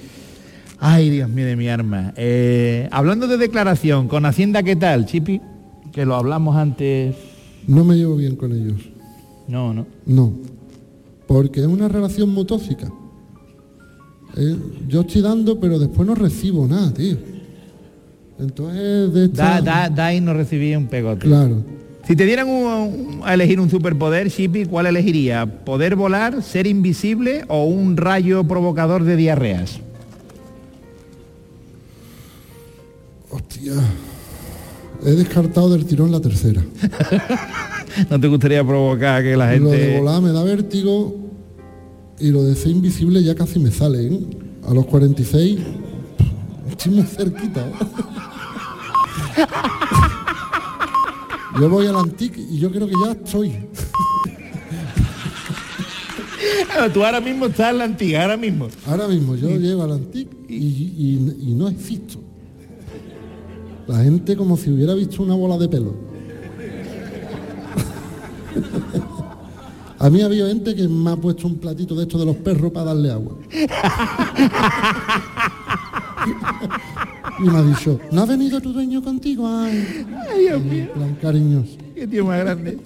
[0.84, 2.12] Ay, Dios mío de mi arma.
[2.16, 5.40] Eh, hablando de declaración, con Hacienda, ¿qué tal, Chipi?
[5.92, 7.14] Que lo hablamos antes.
[7.68, 8.80] No me llevo bien con ellos.
[9.46, 9.86] No, no.
[10.06, 10.32] No.
[11.28, 12.90] Porque es una relación muy tóxica.
[14.36, 14.56] Eh,
[14.88, 17.16] yo estoy dando, pero después no recibo nada, tío.
[18.40, 19.60] Entonces, de esta...
[19.60, 21.20] Da, da, da y no recibí un pegote.
[21.28, 21.62] Claro.
[22.08, 25.46] Si te dieran un- un- a elegir un superpoder, Chipi, ¿cuál elegiría?
[25.64, 29.78] ¿Poder volar, ser invisible o un rayo provocador de diarreas?
[33.32, 33.72] Hostia.
[35.04, 36.62] He descartado del tirón la tercera.
[38.10, 39.98] ¿No te gustaría provocar que la Lo de gente...
[39.98, 41.16] volar me da vértigo
[42.20, 44.06] y lo de ser invisible ya casi me sale.
[44.06, 44.20] ¿eh?
[44.68, 45.58] A los 46
[46.70, 47.66] estoy muy cerquita.
[47.66, 47.72] ¿eh?
[51.60, 53.52] Yo voy al antique y yo creo que ya estoy.
[56.94, 58.68] Tú ahora mismo estás en la antigua, ahora mismo.
[58.86, 62.21] Ahora mismo yo llego al antique y, y- y no existo.
[63.86, 65.94] La gente como si hubiera visto una bola de pelo.
[69.98, 72.36] A mí ha habido gente que me ha puesto un platito de estos de los
[72.36, 73.36] perros para darle agua.
[77.38, 79.46] y me ha dicho, ¿no ha venido tu dueño contigo?
[79.48, 80.04] Ay,
[80.94, 81.76] plan cariñoso.
[81.94, 82.78] Qué tío más grande.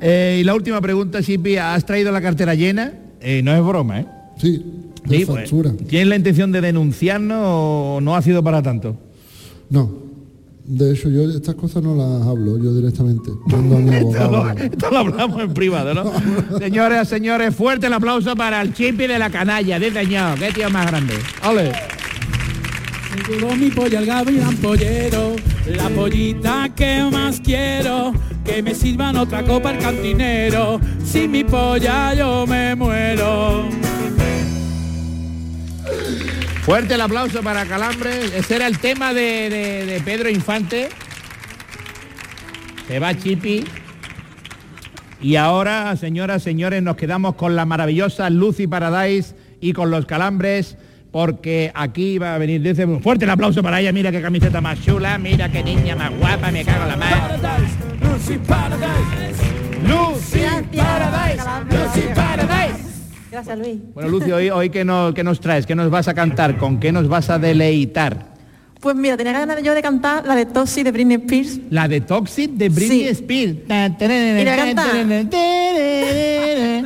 [0.00, 2.92] Eh, y la última pregunta, Chipi, ¿has traído la cartera llena?
[3.20, 4.06] Eh, no es broma, ¿eh?
[4.38, 4.64] Sí,
[5.04, 5.72] de Sí, pues, factura.
[5.88, 8.96] ¿Tienes la intención de denunciarnos o no ha sido para tanto?
[9.72, 9.90] No.
[10.64, 13.30] De hecho, yo estas cosas no las hablo yo directamente.
[13.46, 16.12] Mando a mi Esto lo, esto lo hablamos en privado, ¿no?
[16.58, 20.36] Señores, señores, fuerte el aplauso para el Chipi de la canalla, de Dañado.
[20.36, 21.14] Qué tío más grande.
[21.48, 21.72] ¡Ole!
[23.28, 28.12] Llegó mi polla al gavilán pollero, la pollita que más quiero,
[28.44, 33.68] que me sirvan otra copa el cantinero, sin mi polla yo me muero.
[36.62, 38.32] Fuerte el aplauso para Calambres.
[38.34, 39.50] Ese era el tema de,
[39.86, 40.88] de- Pedro Infante.
[42.86, 43.64] Se va Chipi.
[45.20, 50.76] Y ahora, señoras, señores, nos quedamos con la maravillosa Lucy Paradise y con los calambres,
[51.12, 54.80] porque aquí va a venir, dice, fuerte el aplauso para ella, mira qué camiseta más
[54.82, 57.38] chula, mira qué niña más guapa, me cago en la madre.
[58.02, 59.42] Lucy Paradise,
[59.86, 62.81] Lucy Paradise, Lucy Paradise.
[63.32, 63.78] Gracias, Luis.
[63.94, 65.64] Bueno, Lucy, hoy, hoy ¿qué, nos, qué nos traes?
[65.64, 66.58] ¿Qué nos vas a cantar?
[66.58, 68.30] ¿Con qué nos vas a deleitar?
[68.78, 71.60] Pues mira, tenía ganas yo de cantar la de Toxic de Britney Spears.
[71.70, 73.08] La de Toxic de Britney Sí.
[73.08, 73.56] Spears.
[73.64, 74.84] Y la canta.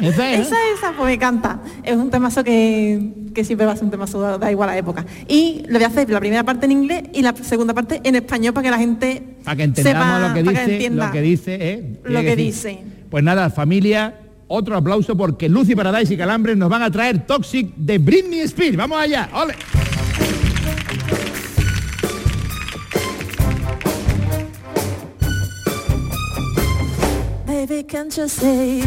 [0.02, 0.46] Esa es.
[0.46, 1.60] Esa, esa, pues me encanta.
[1.82, 5.04] Es un temazo que, que siempre va a ser un temazo, da, igual la época.
[5.26, 8.14] Y lo voy a hacer la primera parte en inglés y la segunda parte en
[8.14, 11.58] español para que la gente Para que entendamos sepa- lo que dice, lo que dice,
[11.60, 12.00] ¿eh?
[12.04, 12.78] lo que dice.
[13.10, 14.14] Pues nada, familia,
[14.48, 18.76] otro aplauso porque Lucy Paradise y Calambres nos van a traer Toxic de Britney Spears.
[18.76, 19.54] Vamos allá, ole.
[27.46, 28.82] Baby, can't you say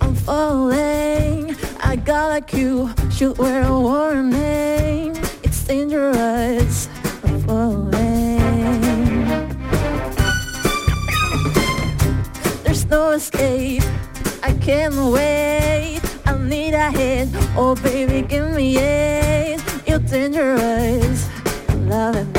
[0.00, 1.56] I'm falling?
[1.82, 5.16] I got like you, should wear a warning.
[5.42, 6.88] It's dangerous.
[7.24, 8.38] I'm falling.
[12.64, 13.77] There's no escape.
[14.48, 16.00] I can't wait.
[16.24, 17.28] I need a hit.
[17.54, 19.60] Oh, baby, give me it.
[19.86, 21.28] You're dangerous.
[21.86, 22.37] Loving me.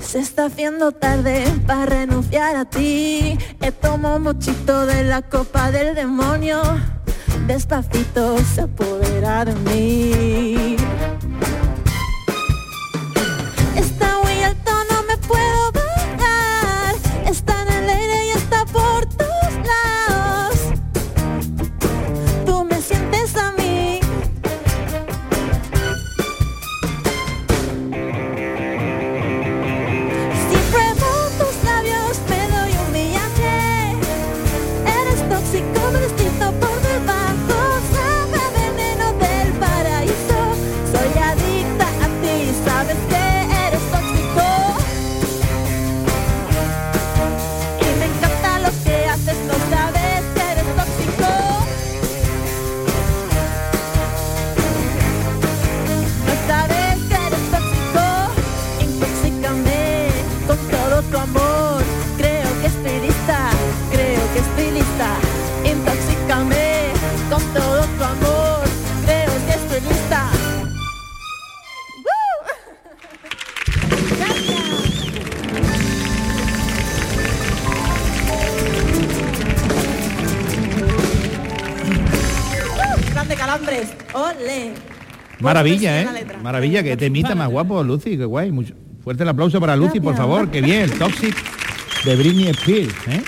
[0.00, 3.36] Se está haciendo tarde para renunciar a ti.
[3.60, 6.62] He tomado muchito de la copa del demonio.
[7.46, 10.81] Despacito se apodera de mí.
[85.52, 86.06] Maravilla, ¿eh?
[86.42, 88.50] Maravilla, que te imita más guapo, Lucy, qué guay.
[88.50, 88.74] Mucho.
[89.04, 90.88] Fuerte el aplauso para Lucy, por favor, qué bien.
[90.98, 91.34] Toxic
[92.04, 93.22] de Britney Spears, ¿eh?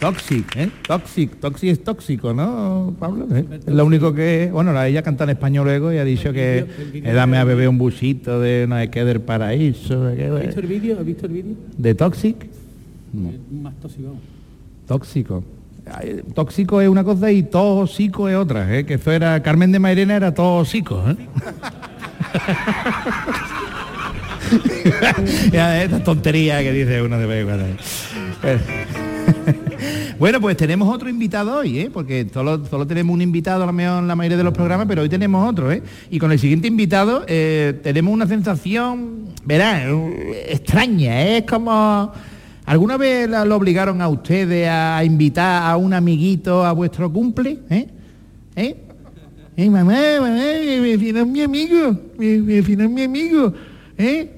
[0.00, 0.70] Toxic, ¿eh?
[0.86, 3.26] Toxic, Toxic es tóxico, ¿no, Pablo?
[3.34, 3.44] ¿Eh?
[3.66, 4.48] Es lo único que...
[4.52, 7.68] Bueno, la- ella canta en español luego y ha dicho que eh, dame a beber
[7.68, 10.98] un busito de no sé qué del paraíso, de, qué, ¿Has visto el vídeo?
[11.00, 11.54] ¿Has visto el vídeo?
[11.76, 12.46] de Toxic.
[13.60, 14.14] Más tóxico.
[14.86, 15.42] Tóxico.
[16.34, 18.84] Tóxico es una cosa y tóxico es otra, ¿eh?
[18.84, 21.02] que eso era Carmen de Mairena era tóxico.
[21.08, 21.16] ¿eh?
[25.52, 27.46] ya, estas tonterías que dice uno de vez.
[30.18, 31.90] Bueno, pues tenemos otro invitado hoy, ¿eh?
[31.92, 34.88] porque solo, solo tenemos un invitado a lo mejor en la mayoría de los programas,
[34.88, 35.70] pero hoy tenemos otro.
[35.70, 35.80] ¿eh?
[36.10, 41.38] Y con el siguiente invitado eh, tenemos una sensación, verá, eh, extraña, ¿eh?
[41.38, 42.12] es como...
[42.68, 47.60] ¿Alguna vez lo obligaron a ustedes a invitar a un amiguito a vuestro cumple?
[47.70, 47.88] ¿Eh?
[48.56, 48.76] ¿Eh?
[49.56, 50.34] Eh, mamá, mamá,
[50.82, 53.54] vecino es mi amigo, mi vecino es mi amigo,
[53.96, 54.28] ¿eh?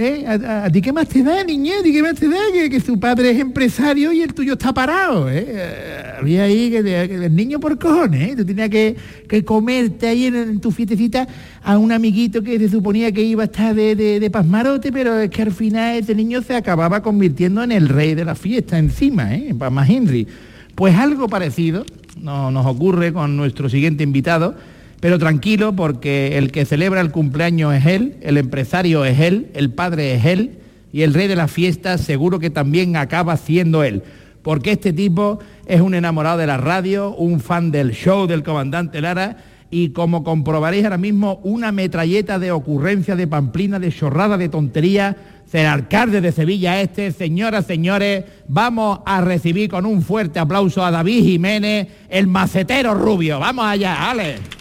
[0.00, 0.24] ¿Eh?
[0.28, 1.72] ¿A, ti qué más te da, niña?
[1.80, 2.38] ¿A qué más te da?
[2.52, 5.44] Que, que su padre es empresario y el tuyo está parado, ¿eh?
[5.48, 6.78] Eh, Había ahí que,
[7.26, 8.36] el niño por cojones, ¿eh?
[8.36, 8.94] Tú tenías que,
[9.28, 11.26] que comerte ahí en, en tu fiestecita
[11.64, 15.30] a un amiguito que se suponía que iba a estar de, de, pasmarote, pero es
[15.30, 19.34] que al final ese niño se acababa convirtiendo en el rey de la fiesta encima,
[19.34, 19.52] ¿eh?
[19.58, 20.28] Para Henry.
[20.76, 21.84] Pues algo parecido
[22.22, 24.54] no- nos ocurre con nuestro siguiente invitado,
[25.00, 29.70] pero tranquilo porque el que celebra el cumpleaños es él, el empresario es él, el
[29.70, 30.58] padre es él
[30.92, 34.02] y el rey de la fiesta seguro que también acaba siendo él.
[34.42, 39.00] Porque este tipo es un enamorado de la radio, un fan del show del comandante
[39.00, 39.36] Lara
[39.70, 45.16] y como comprobaréis ahora mismo, una metralleta de ocurrencia, de pamplina, de chorrada, de tontería,
[45.52, 50.90] el alcalde de Sevilla Este, señoras, señores, vamos a recibir con un fuerte aplauso a
[50.90, 53.38] David Jiménez, el macetero rubio.
[53.38, 54.57] Vamos allá, Ale.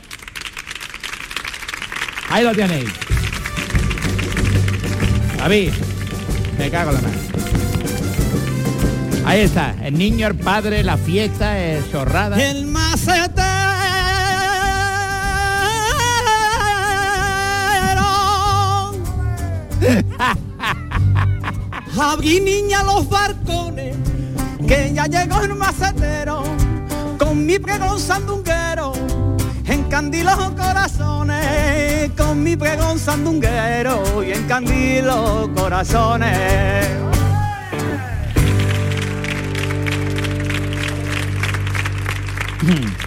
[2.29, 2.89] Ahí lo tenéis.
[5.37, 5.71] David,
[6.57, 7.17] me cago en la mano.
[9.27, 12.41] Ahí está, el niño, el padre, la fiesta, el chorrada.
[12.41, 13.37] El macetero.
[21.99, 23.97] Abrí niña los barcones,
[24.67, 26.43] que ya llegó el macetero,
[27.17, 28.93] con mi pregón sandunguero,
[29.97, 36.87] encandilo corazones, con mi pregón sandunguero y encandilo corazones.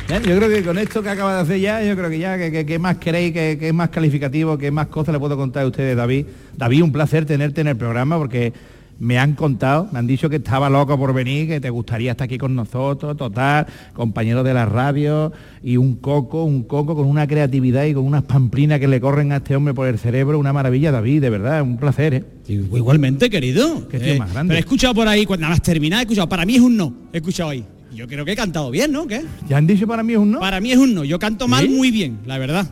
[0.08, 2.50] Yo creo que con esto que acaba de hacer ya, yo creo que ya, que,
[2.50, 5.66] que- que más queréis, que, que más calificativo, que más cosas le puedo contar a
[5.66, 6.26] ustedes, David.
[6.56, 8.52] David, un placer tenerte en el programa porque
[9.00, 12.26] me han contado, me han dicho que estaba loco por venir, que te gustaría estar
[12.26, 15.32] aquí con nosotros, total, compañero de la radio
[15.62, 19.32] y un coco, un coco con una creatividad y con unas pamplinas que le corren
[19.32, 22.24] a este hombre por el cerebro, una maravilla, David, de verdad, un placer, ¿eh?
[22.46, 23.88] Igualmente, querido.
[23.88, 24.50] Qué tío más grande.
[24.52, 26.92] Pero he escuchado por ahí, cuando nada más he escuchado, para mí es un no.
[27.12, 27.64] He escuchado ahí.
[27.94, 29.06] Yo creo que he cantado bien, ¿no?
[29.06, 29.24] ¿Qué?
[29.48, 30.40] ¿Ya han dicho para mí es un no?
[30.40, 31.04] Para mí es un no.
[31.04, 31.70] Yo canto mal ¿Sí?
[31.70, 32.70] muy bien, la verdad.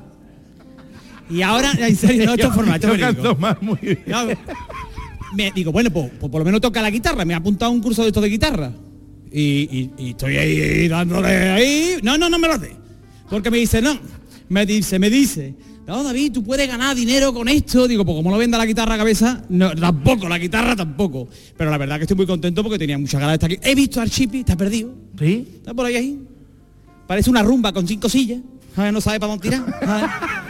[1.31, 3.99] Y ahora, en serio, no, esto es forma, esto Yo canto mal muy bien.
[4.07, 4.27] Ya,
[5.37, 7.25] me digo, bueno, pues, pues por lo menos toca la guitarra.
[7.25, 8.73] Me he apuntado a un curso de esto de guitarra.
[9.31, 11.97] Y, y- y estoy ahí dándole ahí.
[12.03, 12.75] No, no, no me lo hace.
[13.29, 13.99] Porque me dice, no.
[14.49, 15.55] Me dice, me dice.
[15.87, 17.87] No, David, tú puedes ganar dinero con esto.
[17.89, 21.29] Digo, pues como no venda la guitarra a cabeza, no, tampoco, la guitarra tampoco.
[21.57, 23.71] Pero la verdad que estoy muy contento porque tenía muchas ganas de estar aquí.
[23.71, 24.95] He visto al Chipi, está perdido.
[25.19, 25.47] ¿Sí?
[25.57, 26.19] Está por ahí ahí.
[27.07, 28.41] Parece una rumba con cinco sillas.
[28.75, 28.93] ¿sabes?
[28.93, 29.65] No sabe para dónde tirar.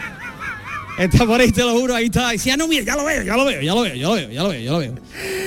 [0.99, 2.35] Está por ahí, te lo juro, ahí está.
[2.35, 4.15] Y decía, no, mira, ya lo veo, ya lo veo, ya lo veo, ya lo
[4.15, 4.95] veo, ya lo veo, ya lo veo.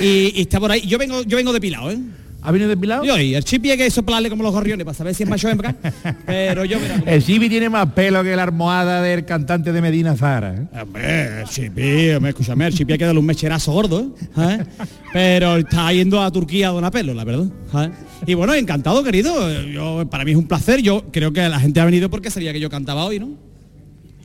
[0.01, 0.81] Y, y está por ahí.
[0.81, 1.99] Yo vengo, yo vengo depilado, ¿eh?
[2.43, 3.03] ¿Ha venido depilado?
[3.03, 5.47] Yo, y el chipi hay que soplarle como los gorriones para saber si es macho
[5.47, 5.75] o hembra.
[6.25, 7.03] Pero yo, mira.
[7.05, 10.55] El Chibi tiene más pelo que la almohada del cantante de Medina Zara.
[10.55, 10.81] ¿eh?
[10.81, 14.27] Hombre, el chipi, hombre, escúchame, el chipi hay que darle un mecherazo gordo, ¿eh?
[14.35, 14.67] ¿sabes?
[15.13, 17.45] Pero está yendo a Turquía a donar pelo, la verdad.
[17.71, 17.91] ¿sabes?
[18.25, 19.63] Y bueno, encantado, querido.
[19.65, 20.81] Yo, para mí es un placer.
[20.81, 23.50] Yo creo que la gente ha venido porque sabía que yo cantaba hoy, ¿no?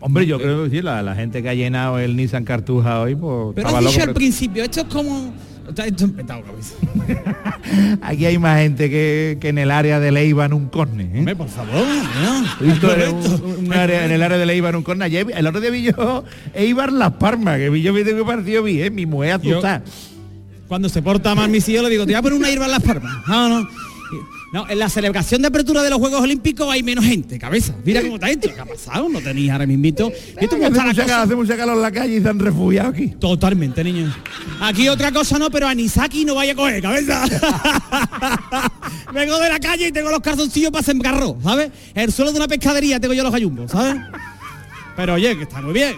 [0.07, 3.14] Hombre, yo creo que sí, la, la gente que ha llenado el Nissan Cartuja hoy,
[3.14, 5.34] pues Pero has dicho al principio, esto es como...
[8.02, 11.11] Aquí hay más gente que, que en el área de Leiva en un corne.
[11.12, 11.18] ¿eh?
[11.18, 11.72] Hombre, por favor,
[12.22, 12.66] ¿no?
[12.66, 13.40] Es en correcto.
[13.44, 15.04] un- un área- en el área de Leiva en un corne.
[15.04, 18.62] Ayer, el otro día vi yo Eibar Las Palmas, que vi yo vi que pareció
[18.62, 19.82] bien, mi mujer Yo- asustada.
[20.68, 22.82] Cuando se porta mal mi hijo le digo, te voy a poner una en las
[22.82, 23.12] palmas.
[23.28, 23.68] No, no.
[24.57, 27.74] No, en la celebración de apertura de los Juegos Olímpicos hay menos gente, cabeza.
[27.84, 28.48] Mira cómo está esto.
[28.54, 29.07] ¿Qué ha pasado?
[29.07, 29.82] No tenéis ahora mismo.
[29.82, 30.02] ¿Viste
[30.48, 31.22] cómo hace, está la mucha, cosa?
[31.24, 33.09] hace mucha calor en la calle y se han refugiado aquí.
[33.09, 34.14] Totalmente, niños.
[34.62, 37.22] Aquí otra cosa no, pero a Nisaki no vaya a coger, cabeza.
[39.12, 41.70] Vengo de la calle y tengo los calzoncillos para sembrar arroz, ¿sabes?
[41.94, 44.00] El suelo de una pescadería tengo yo los gallumbos, ¿sabes?
[44.96, 45.96] Pero oye, que está muy bien.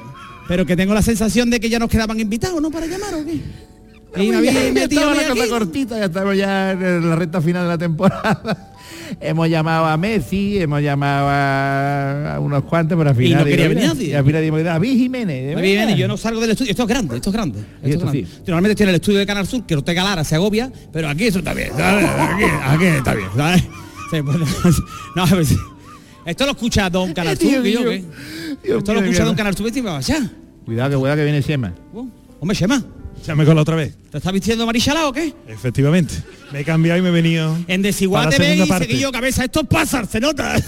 [0.48, 2.72] Pero que tengo la sensación de que ya nos quedaban invitados, ¿no?
[2.72, 3.67] Para llamar o qué.
[4.16, 7.62] Y me habéis Ya metido la cosa cortita, ya estamos ya en la recta final
[7.64, 8.72] de la temporada.
[9.20, 13.40] hemos llamado a Messi, hemos llamado a, a unos cuantos, pero al Y final...
[13.40, 14.08] no quería venir nadie.
[14.08, 15.60] y al final digo, David Jiménez.
[15.60, 16.70] Bien, y yo no salgo del estudio.
[16.70, 17.58] Esto es grande, esto es grande.
[17.60, 18.26] Esto es esto grande.
[18.26, 18.34] sí.
[18.46, 21.26] Normalmente estoy en el estudio de Canal Sur, que Ortega Lara se agobia, pero aquí
[21.26, 21.70] eso está bien.
[21.74, 23.28] Aquí, aquí está bien.
[23.36, 23.64] ¿sabes?
[25.14, 25.54] No, pues,
[26.24, 27.84] esto lo escucha Don Canal Tío Sur, que yo.
[27.84, 28.04] ¿qué?
[28.78, 29.24] Esto lo escucha.
[29.24, 30.30] Don Canal Sur, y me vas allá.
[30.64, 31.72] Cuidado que cuidado que viene Chema.
[31.94, 32.06] Oh,
[32.40, 32.82] Hombre, Chema,
[33.26, 33.94] Llame con la otra vez.
[34.10, 35.34] ¿te estás vistiendo marichalado o qué?
[35.46, 36.14] Efectivamente.
[36.50, 37.56] Me he cambiado y me he venido.
[37.68, 39.44] En Desigual segunda y seguillo cabeza.
[39.44, 40.54] Esto es pasar, se nota.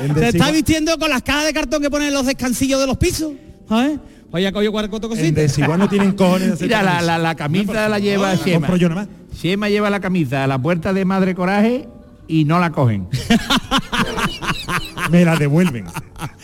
[0.00, 2.80] En Se está Desigual- vistiendo con las cajas de cartón que ponen en los descansillos
[2.80, 3.32] de los pisos.
[3.68, 3.98] ¿sabes?
[4.32, 5.34] Oye, coño, cuatro En cositas.
[5.34, 7.02] desigual no tienen cojones Mira, la, camisa.
[7.06, 8.66] la, la camisa la lleva La Chema.
[8.66, 9.38] compro yo nada más.
[9.38, 11.88] Chema lleva la camisa a la puerta de Madre Coraje
[12.26, 13.08] y no la cogen.
[15.10, 15.86] Me la devuelven.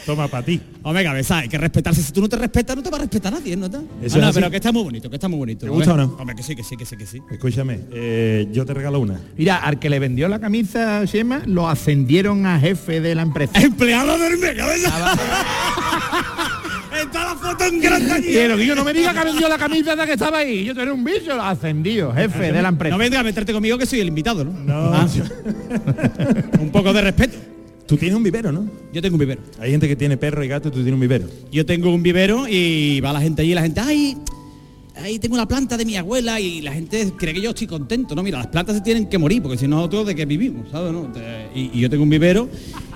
[0.06, 0.60] Toma para ti.
[0.84, 2.00] Hombre, cabeza, hay que respetarse.
[2.00, 3.66] Si tú no te respetas, no te va a respetar nadie, ¿no?
[3.66, 3.82] está?
[4.00, 5.66] Eso Ah, no, pero que está muy bonito, que está muy bonito.
[5.66, 6.16] ¿Te gusta o no?
[6.18, 7.20] Hombre, que sí, que sí, que sí, que sí.
[7.28, 9.20] Escúchame, eh, yo te regalo una.
[9.36, 11.04] Mira, al que le vendió la camisa a
[11.46, 13.60] lo ascendieron a jefe de la empresa.
[13.60, 15.14] Empleado del mes, cabeza.
[17.02, 18.28] Está la foto en grande allí.
[18.28, 20.64] Quiero que yo no me diga que vendió la camisa de que estaba ahí.
[20.64, 22.94] Yo tenía un bicho ascendido, jefe de la empresa.
[22.94, 24.52] No venga a meterte conmigo que soy el invitado, ¿no?
[24.52, 25.06] No, Ah,
[26.60, 27.55] un poco de respeto.
[27.86, 28.68] Tú tienes un vivero, ¿no?
[28.92, 29.42] Yo tengo un vivero.
[29.58, 31.28] Hay gente que tiene perro y gato tú tienes un vivero.
[31.50, 34.16] Yo tengo un vivero y va la gente allí y la gente, ay,
[34.96, 38.14] ahí tengo la planta de mi abuela y la gente cree que yo estoy contento.
[38.14, 40.70] No, mira, las plantas se tienen que morir porque si no, nosotros de qué vivimos,
[40.70, 40.92] ¿sabes?
[40.92, 41.12] no?
[41.54, 42.48] Y, y yo tengo un vivero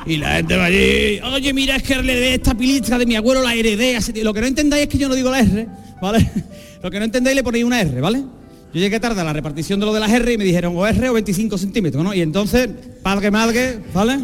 [0.06, 3.42] y la gente va allí, oye, mira, es que heredé esta pilistra de mi abuelo,
[3.42, 3.96] la heredé.
[3.96, 5.68] Así, lo que no entendáis es que yo no digo la R,
[6.00, 6.30] ¿vale?
[6.82, 8.24] Lo que no entendéis le ponéis una R, ¿vale?
[8.72, 10.86] Yo llegué tarde a la repartición de lo de las R y me dijeron o
[10.86, 12.14] R o 25 centímetros, ¿no?
[12.14, 12.70] Y entonces,
[13.02, 14.20] padre, madre, ¿vale?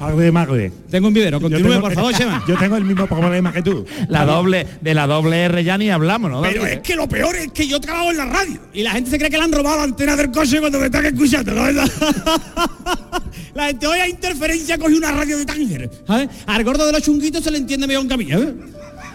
[0.00, 0.72] Padre madre.
[0.90, 2.42] Tengo un vivero, Yo continúe, tengo- por favor, Chema.
[2.48, 3.84] Yo tengo el mismo problema que tú.
[4.08, 6.40] La doble, de la doble R ya ni hablamos, ¿no?
[6.42, 6.74] Pero David?
[6.76, 9.18] es que lo peor es que yo trabajo en la radio y la gente se
[9.18, 11.62] cree que le han robado la antena del coche cuando me están escuchando, ¿no?
[13.54, 16.28] La gente hoy a interferencia coge una radio de Tánger, ¿sabes?
[16.46, 18.54] Al gordo de los chunguitos se le entiende mejor que a mí, ¿eh?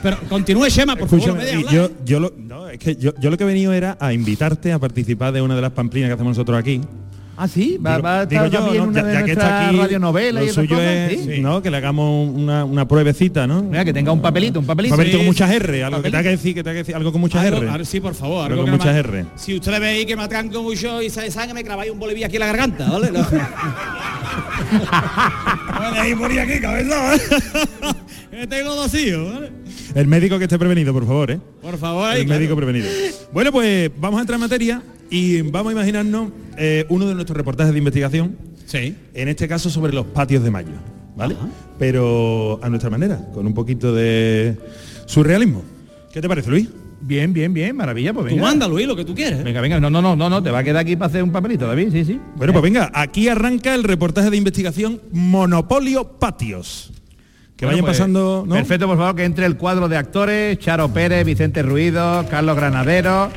[0.03, 1.89] Pero continúe, Shema, por favor, no me Escúchame, hablar.
[1.89, 4.71] yo, yo lo, no, es que yo, yo lo que he venido era a invitarte
[4.73, 6.81] a participar de una de las pamplinas que hacemos nosotros aquí.
[7.37, 8.89] Ah, sí, va, Digo- va a digo estar yo, también ¿no?
[8.89, 9.77] una Ya- de ya que está aquí, y
[10.31, 11.41] lo suyo cosas, es, ¿sí?
[11.41, 11.61] ¿no?
[11.61, 13.61] Que le hagamos una, una pruebecita, ¿no?
[13.61, 14.93] Mira, que tenga un papelito, un Un papelito.
[14.95, 15.51] papelito Sí, con muchas.
[15.51, 17.43] R, algo que te haga que decir, que te haga que decir algo con muchas
[17.43, 17.69] Algo- R.
[17.69, 19.25] algo- sí, por favor, Algo algo con muchas R.
[19.35, 22.37] Si usted veis que me atranco mucho y se sangre, me claváis un boliviano aquí
[22.37, 23.11] en la garganta, ¿vale?
[23.11, 23.19] No.
[25.79, 27.19] Vale, ahí morí aquí, cabeza, ¿eh?
[28.31, 29.49] Que tengo dos hijos, ¿vale?
[29.93, 31.39] El médico que esté prevenido, por favor, ¿eh?
[31.61, 32.39] Por favor, ahí, El claro.
[32.39, 32.87] médico prevenido.
[33.31, 37.37] Bueno, pues vamos a entrar en materia y vamos a imaginarnos eh, uno de nuestros
[37.37, 38.95] reportajes de investigación, Sí.
[39.13, 40.69] en este caso sobre los patios de mayo,
[41.15, 41.35] ¿vale?
[41.35, 41.47] Ajá.
[41.77, 44.57] Pero a nuestra manera, con un poquito de
[45.05, 45.63] surrealismo.
[46.13, 46.69] ¿Qué te parece, Luis?
[47.01, 48.47] Bien, bien, bien, maravilla, pues Tú venga.
[48.47, 49.43] manda, Luis, lo que tú quieres.
[49.43, 51.31] Venga, venga, no, no, no, no, no, te va a quedar aquí para hacer un
[51.31, 52.19] papelito, David, sí, sí.
[52.37, 56.91] Bueno, pues venga, aquí arranca el reportaje de investigación Monopolio Patios.
[57.57, 58.55] Que Bueno, vayan pues, pasando, ¿no?
[58.55, 63.29] Perfecto, por favor, que entre el cuadro de actores, Charo Pérez, Vicente Ruido, Carlos Granadero.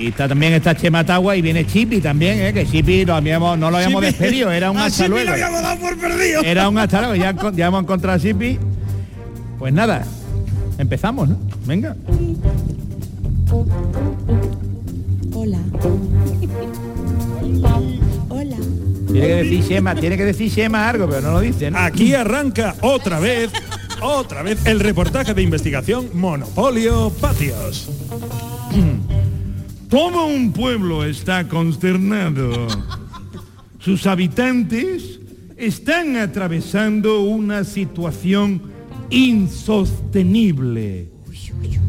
[0.00, 2.52] Y está, también está Chema Tagua y viene Chipi también, ¿eh?
[2.54, 5.26] que Chipi lo habíamos, no lo habíamos Chipi- despedido, era un Ah, hasta luego.
[5.26, 6.40] lo habíamos dado por perdido.
[6.42, 8.58] Era un hasta luego, ya, ya hemos encontrado a Chipi.
[9.58, 10.06] Pues nada,
[10.78, 11.38] empezamos, ¿no?
[11.66, 11.94] Venga.
[15.34, 15.58] Hola.
[18.30, 18.56] Hola.
[19.12, 21.76] Tiene que decir Chema, tiene que decir Chema algo, pero no lo dice, ¿no?
[21.78, 23.50] Aquí arranca otra vez,
[24.00, 27.90] otra vez el reportaje de investigación Monopolio Patios.
[29.90, 32.68] Todo un pueblo está consternado.
[33.80, 35.18] Sus habitantes
[35.56, 38.62] están atravesando una situación
[39.10, 41.08] insostenible.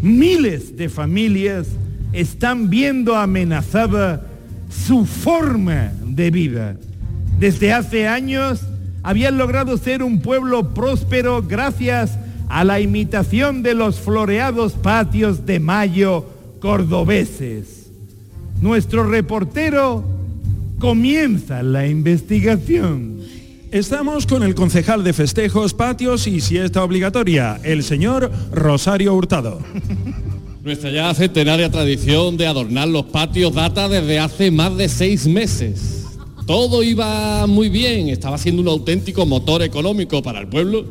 [0.01, 1.67] Miles de familias
[2.11, 4.25] están viendo amenazada
[4.67, 6.77] su forma de vida.
[7.37, 8.61] Desde hace años
[9.03, 12.17] habían logrado ser un pueblo próspero gracias
[12.49, 16.25] a la imitación de los floreados patios de mayo
[16.59, 17.80] cordobeses.
[18.61, 20.03] Nuestro reportero
[20.77, 23.19] comienza la investigación.
[23.71, 29.61] Estamos con el concejal de festejos, patios y siesta obligatoria, el señor Rosario Hurtado.
[30.63, 36.05] Nuestra ya centenaria tradición de adornar los patios data desde hace más de seis meses.
[36.45, 40.85] Todo iba muy bien, estaba siendo un auténtico motor económico para el pueblo,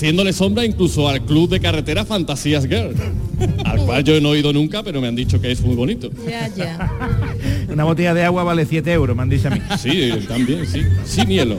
[0.00, 2.94] haciéndole sombra incluso al club de carretera Fantasías Girl,
[3.66, 6.10] al cual yo no he ido nunca, pero me han dicho que es muy bonito.
[6.26, 6.90] Ya, ya.
[7.68, 9.60] Una botella de agua vale 7 euros, me han dicho a mí.
[9.78, 11.58] Sí, también, sí, sin hielo.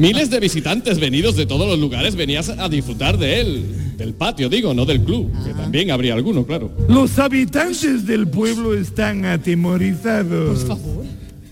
[0.00, 3.64] Miles de visitantes venidos de todos los lugares venías a disfrutar de él.
[3.96, 6.72] Del patio, digo, no del club, que también habría alguno, claro.
[6.88, 10.64] Los habitantes del pueblo están atemorizados.
[10.64, 11.04] Por favor.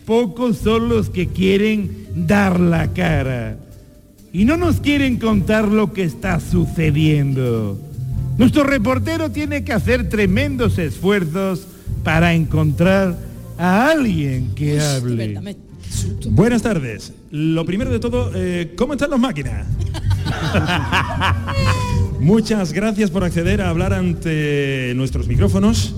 [0.05, 3.62] Pocos son los que quieren dar la cara.
[4.33, 7.79] Y no nos quieren contar lo que está sucediendo.
[8.39, 11.67] Nuestro reportero tiene que hacer tremendos esfuerzos
[12.03, 13.19] para encontrar
[13.59, 15.39] a alguien que hable.
[16.31, 17.13] Buenas tardes.
[17.31, 19.67] Lo primero de todo, eh, ¿cómo están las máquinas?
[22.21, 25.95] Muchas gracias por acceder a hablar ante nuestros micrófonos.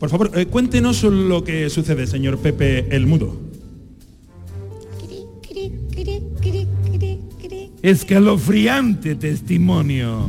[0.00, 3.45] Por favor, eh, cuéntenos lo que sucede, señor Pepe el Mudo.
[7.86, 10.28] Escalofriante testimonio.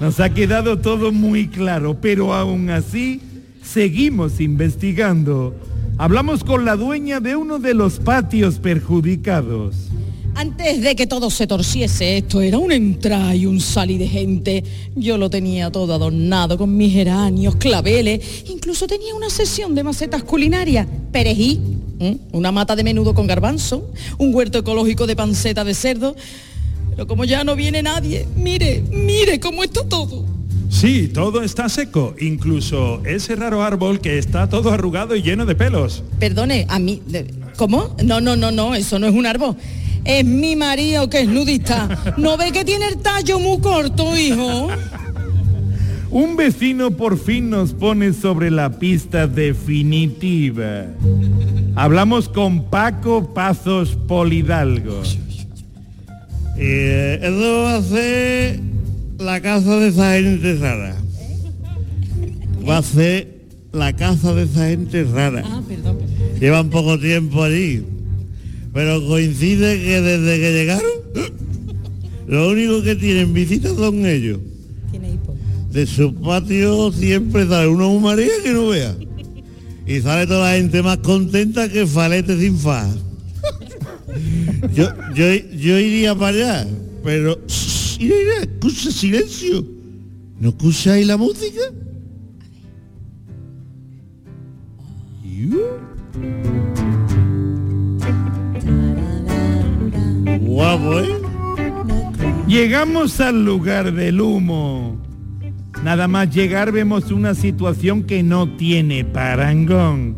[0.00, 3.20] Nos ha quedado todo muy claro, pero aún así
[3.62, 5.54] seguimos investigando.
[5.98, 9.90] Hablamos con la dueña de uno de los patios perjudicados.
[10.34, 14.64] Antes de que todo se torciese, esto era un entrar y un salir de gente.
[14.96, 20.22] Yo lo tenía todo adornado con mis geranios, claveles, incluso tenía una sesión de macetas
[20.22, 21.60] culinarias, perejil,
[22.04, 22.18] ¿m?
[22.32, 26.14] una mata de menudo con garbanzo, un huerto ecológico de panceta de cerdo.
[26.90, 30.24] Pero como ya no viene nadie, mire, mire cómo está todo.
[30.70, 35.54] Sí, todo está seco, incluso ese raro árbol que está todo arrugado y lleno de
[35.54, 36.02] pelos.
[36.18, 37.00] Perdone, a mí,
[37.56, 37.94] ¿cómo?
[38.04, 39.56] No, no, no, no, eso no es un árbol.
[40.04, 42.14] Es mi marido que es nudista.
[42.16, 44.68] ¿No ve que tiene el tallo muy corto, hijo?
[46.14, 50.86] Un vecino por fin nos pone sobre la pista definitiva.
[51.74, 55.02] Hablamos con Paco Pazos Polidalgo.
[56.56, 58.60] Eh, eso va a ser
[59.18, 60.94] la casa de esa gente rara.
[62.68, 63.40] Va a ser
[63.72, 65.42] la casa de esa gente rara.
[65.44, 65.98] Ah, perdón.
[66.38, 67.82] Llevan poco tiempo allí.
[68.72, 70.92] Pero coincide que desde que llegaron,
[72.28, 74.38] lo único que tienen visitas son ellos.
[75.74, 78.94] De su patio siempre sale una humaría que no vea.
[79.84, 82.94] Y sale toda la gente más contenta que falete sin faja.
[84.72, 86.68] Yo, yo, yo iría para allá,
[87.02, 87.40] pero...
[87.98, 89.66] Mira, mira, escucha silencio.
[90.38, 91.62] ¿No escucháis la música?
[100.40, 101.08] Guapo, ¿eh?
[102.46, 105.03] Llegamos al lugar del humo.
[105.84, 110.16] Nada más llegar vemos una situación que no tiene parangón.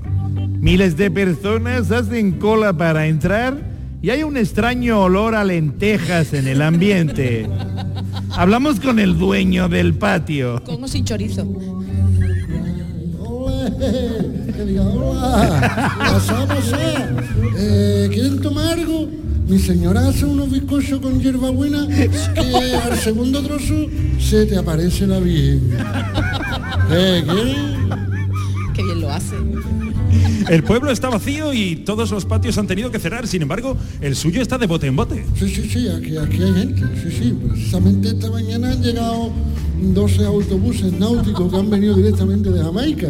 [0.61, 3.69] Miles de personas hacen cola para entrar
[4.01, 7.51] y hay un extraño olor a lentejas en el ambiente.
[8.31, 10.63] Hablamos con el dueño del patio.
[10.63, 11.45] Con o sin chorizo.
[14.57, 16.79] Que diga, hola, pasá, pasá.
[17.59, 19.07] Eh, ¿Quieren tomar algo?
[19.47, 23.75] Mi señora hace unos bizcochos con hierbabuena que al segundo trozo
[24.19, 25.77] se te aparece la bien.
[26.91, 27.91] ¿Eh, ¿Quieren?
[28.75, 29.37] Qué bien lo hace.
[30.49, 34.17] El pueblo está vacío y todos los patios han tenido que cerrar, sin embargo, el
[34.17, 35.25] suyo está de bote en bote.
[35.39, 36.83] Sí, sí, sí, aquí, aquí hay gente.
[37.03, 39.33] Sí, sí, precisamente esta mañana han llegado
[39.81, 43.09] 12 autobuses náuticos que han venido directamente de Jamaica.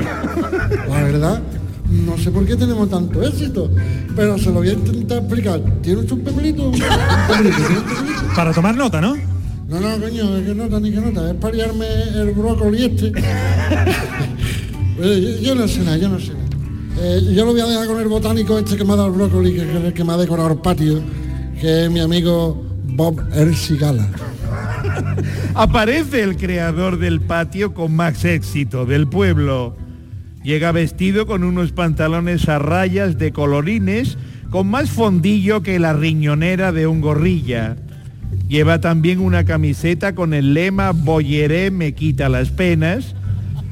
[0.89, 1.43] La verdad,
[1.91, 3.71] no sé por qué tenemos tanto éxito,
[4.15, 5.61] pero se lo voy a intentar explicar.
[5.83, 6.73] ¿Tiene usted un papelito?
[8.35, 9.17] Para tomar nota, ¿no?
[9.69, 13.13] No, no, coño, es que nota ni que nota, es para liarme el brócoli este.
[14.99, 15.05] Yo,
[15.43, 16.46] yo no sé nada, yo no sé nada.
[16.99, 19.15] Eh, yo lo voy a dejar con el botánico este que me ha dado el
[19.15, 21.03] brócoli, que, que, que me ha decorado el patio,
[21.61, 24.09] que es mi amigo Bob Ercigala.
[25.55, 29.77] Aparece el creador del patio con más éxito del pueblo.
[30.43, 34.17] Llega vestido con unos pantalones a rayas de colorines
[34.51, 37.77] con más fondillo que la riñonera de un gorrilla.
[38.49, 43.15] Lleva también una camiseta con el lema Boyeré me quita las penas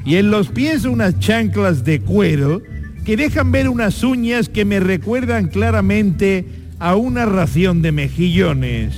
[0.05, 2.61] y en los pies unas chanclas de cuero
[3.05, 6.45] que dejan ver unas uñas que me recuerdan claramente
[6.79, 8.95] a una ración de mejillones.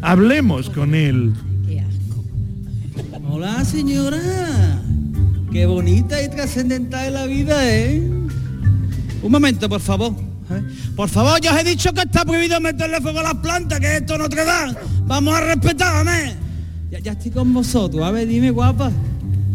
[0.00, 1.34] Hablemos con él.
[3.30, 4.18] Hola señora,
[5.52, 8.00] qué bonita y trascendental es la vida, ¿eh?
[9.22, 10.14] Un momento, por favor.
[10.50, 10.62] ¿eh?
[10.96, 13.98] Por favor, yo os he dicho que está prohibido meterle fuego a las plantas, que
[13.98, 14.74] esto no te da.
[15.06, 16.34] Vamos a respetarme.
[16.90, 18.90] Ya, ya estoy con vosotros, a ver, dime guapa.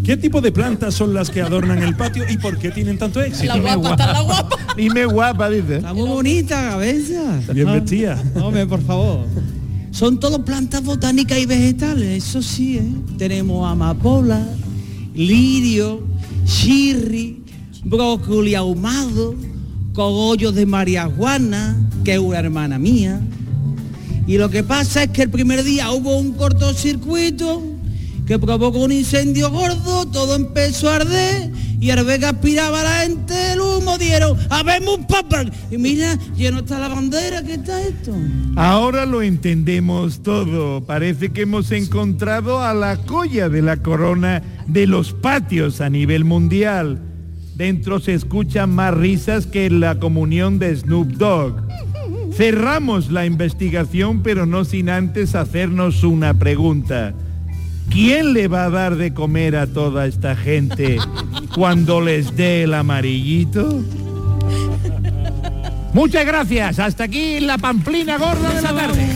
[0.04, 3.22] ¿Qué tipo de plantas son las que adornan el patio y por qué tienen tanto
[3.22, 3.56] éxito?
[3.56, 4.58] La guapa, está la guapa.
[4.78, 5.78] Dime guapa, dice.
[5.78, 7.40] Está muy bonita, cabeza.
[7.54, 8.22] Bien vestida.
[8.36, 9.26] Hombre, por favor.
[9.92, 12.94] Son todo plantas botánicas y vegetales, eso sí, ¿eh?
[13.18, 14.46] Tenemos amapola,
[15.14, 16.04] lirio,
[16.44, 17.44] chirri,
[17.86, 19.36] brócoli ahumado,
[19.94, 23.22] cogollos de marihuana, que es una hermana mía,
[24.28, 27.73] Y lo que pasa es que el primer día hubo un cortocircuito
[28.26, 31.52] que provocó un incendio gordo, todo empezó a arder
[31.84, 35.52] y al ver que aspiraba la gente el humo dieron, ¡habemos un papel!
[35.70, 38.16] Y mira, ya no está la bandera, ¿qué está esto?
[38.56, 40.86] Ahora lo entendemos todo.
[40.86, 46.24] Parece que hemos encontrado a la joya de la corona de los patios a nivel
[46.24, 47.02] mundial.
[47.56, 51.68] Dentro se escuchan más risas que en la comunión de Snoop Dogg.
[52.34, 57.14] Cerramos la investigación, pero no sin antes hacernos una pregunta.
[57.90, 60.98] ¿Quién le va a dar de comer a toda esta gente
[61.54, 63.84] cuando les dé el amarillito?
[65.94, 66.80] Muchas gracias.
[66.80, 69.08] Hasta aquí la pamplina gorda de la tarde.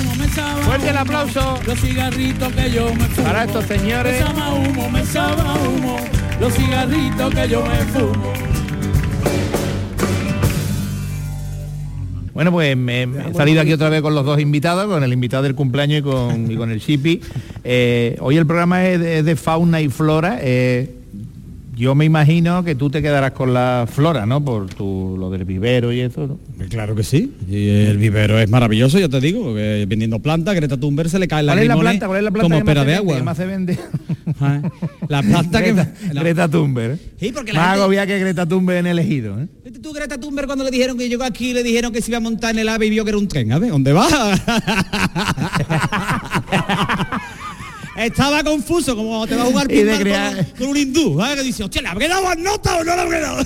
[0.64, 1.60] Fuerte el aplauso.
[1.66, 3.28] Los cigarritos que yo me fumo.
[3.28, 4.24] Para estos señores.
[4.36, 5.98] Me humo, me humo.
[6.40, 8.34] Los cigarritos que yo me fumo.
[12.38, 15.42] Bueno, pues me, he salido aquí otra vez con los dos invitados, con el invitado
[15.42, 17.20] del cumpleaños y con, y con el Chipi.
[17.64, 20.38] Eh, hoy el programa es de, es de fauna y flora.
[20.40, 20.88] eh,
[21.78, 24.44] yo me imagino que tú te quedarás con la flora, ¿no?
[24.44, 26.40] Por tu, lo del vivero y eso, ¿no?
[26.70, 27.34] Claro que sí.
[27.48, 31.28] Y el vivero es maravilloso, ya te digo, que vendiendo plantas, Greta Thunberg se le
[31.28, 32.08] cae la ¿Cuál es la planta?
[32.08, 33.18] ¿Cuál es la planta como que más pera se de vende, agua.
[33.18, 33.78] que más se vende?
[35.10, 35.72] La planta que...
[35.74, 37.00] Greta, la- Greta Thunberg.
[37.18, 39.48] Sí, porque la Más gente- agobiada que Greta Thunberg en elegido, ¿eh?
[39.64, 42.18] ¿Viste tú Greta Thunberg cuando le dijeron que llegó aquí le dijeron que se iba
[42.18, 43.52] a montar en el AVE y vio que era un tren?
[43.54, 44.08] A ver, ¿dónde va?
[47.98, 51.18] Estaba confuso, como te va a jugar Y de pinball crear- con, con un hindú,
[51.20, 51.36] ¿sabes?
[51.38, 53.44] Que dice, hostia, ¿le habré dado más nota o no le habré dado?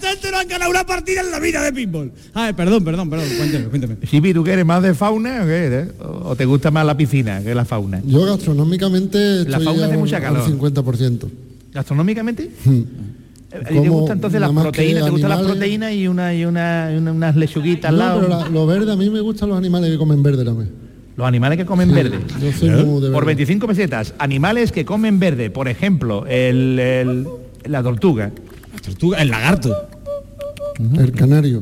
[0.00, 2.10] Gente no han ganado una partida en la vida de pinball.
[2.34, 3.96] Ay, perdón, perdón, perdón, cuénteme, cuénteme.
[4.06, 5.88] Chipi, ¿tú qué eres más de fauna o qué eres?
[6.00, 8.00] ¿O o te gusta más la piscina que la fauna?
[8.04, 10.46] Yo gastronómicamente La estoy fauna hace mucha al calor.
[10.50, 11.28] 50%.
[11.72, 12.50] ¿Gastronómicamente?
[12.64, 12.70] Hmm.
[13.60, 15.04] ¿Y te Como gustan entonces las proteínas?
[15.04, 18.20] ¿Te gustan las proteínas y, una, y, una, y una- unas lechuguitas al No, lado?
[18.20, 20.70] pero la- lo verde, a mí me gustan los animales que comen verde también.
[21.18, 22.18] Los animales que comen Sí, verde.
[22.20, 23.24] Por verde.
[23.26, 25.50] 25 pesetas, animales que comen verde.
[25.50, 27.26] Por ejemplo, el, el-
[27.64, 28.30] la tortuga.
[28.72, 29.76] La tortuga, el lagarto.
[30.96, 31.58] El canario.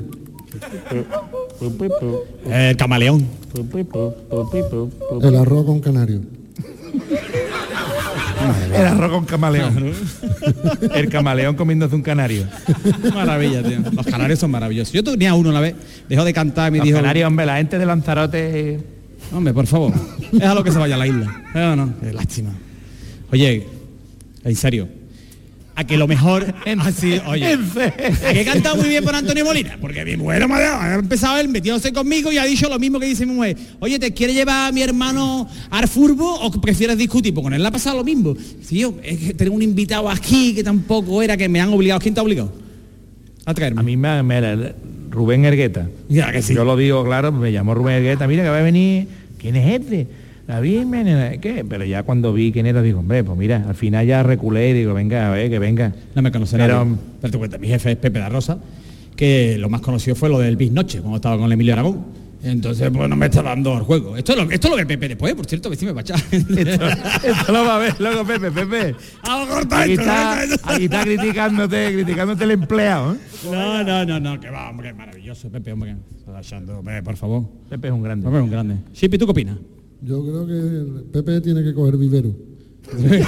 [2.51, 3.27] El camaleón.
[5.23, 6.21] El arroz con canario.
[8.75, 9.93] El arroz con camaleón.
[10.95, 12.45] el camaleón comiéndose un canario.
[13.15, 13.79] Maravilla, tío.
[13.91, 14.93] Los canarios son maravillosos.
[14.93, 15.75] Yo tenía uno una vez,
[16.11, 16.99] dejó de cantar y me Los dijo...
[16.99, 18.96] canarios, hombre, la gente de Lanzarote...
[19.33, 19.93] Hombre, por favor,
[20.33, 21.43] déjalo que se vaya a la isla.
[21.55, 22.51] No, no, qué lástima.
[23.33, 23.67] Oye,
[24.45, 24.89] en serio,
[25.75, 26.55] a que lo mejor...
[26.81, 30.55] así, oye, a que he cantado muy bien por Antonio Molina, porque mi mujer me
[30.55, 33.57] ha empezado él metiéndose conmigo y ha dicho lo mismo que dice mi mujer.
[33.81, 37.35] Oye, ¿te quiere llevar a mi hermano al furbo o prefieres discutir?
[37.35, 38.35] Porque con él le ha pasado lo mismo.
[38.69, 42.01] Tío, es que tengo un invitado aquí que tampoco era, que me han obligado.
[42.01, 42.53] ¿Quién te ha obligado?
[43.45, 43.81] A traerme.
[43.81, 44.75] A mí me, me-
[45.17, 45.89] Rubén Ergueta.
[46.11, 46.55] Ya que sí.
[46.55, 49.09] Yo lo digo claro, me llamó Rubén Ergueta, mira que va a venir,
[49.39, 50.07] ¿quién es este?
[50.47, 51.65] David Jiménez, ¿qué?
[51.69, 54.73] Pero ya cuando vi quién era, digo, hombre, pues mira, al final ya reculé y
[54.75, 55.93] digo, venga, a ver, que venga.
[56.15, 56.87] No me conoce Pero-
[57.21, 58.59] te cuento, mi jefe es Pepe da Rosa,
[59.17, 62.05] que lo más conocido fue lo del Bis Noche, cuando estaba con Emilio Aragón.
[62.43, 64.17] Entonces, pues no me está dando el juego.
[64.17, 66.21] Esto lo, esto lo ve Pepe después, por cierto, que sí me va a echar.
[66.31, 68.95] Esto lo va a ver luego Pepe, Pepe.
[69.25, 70.41] Vamos a cortar Aquí esto, está,
[70.75, 73.15] aquí está criticándote, criticándote el empleado.
[73.15, 73.19] ¿eh?
[73.51, 75.97] No, no, no, no, que va, hombre, maravilloso, Pepe, hombre.
[77.05, 77.49] Por favor.
[77.69, 78.25] Pepe es un grande.
[78.25, 78.77] Pepe es un grande.
[78.93, 79.57] Shipi, ¿tú qué opinas?
[80.03, 82.35] Yo creo que Pepe tiene que coger vivero.
[82.87, 83.19] Pepe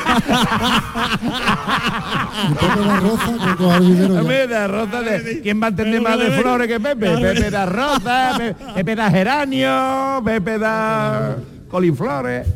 [2.85, 4.21] da roza.
[4.21, 7.17] Hombre, da rosa de- ¿Quién va a entender más de flores que Pepe?
[7.17, 11.37] Pepe da rosa, Pe- Pepe da geranio, Pepe da
[11.69, 12.47] coliflores.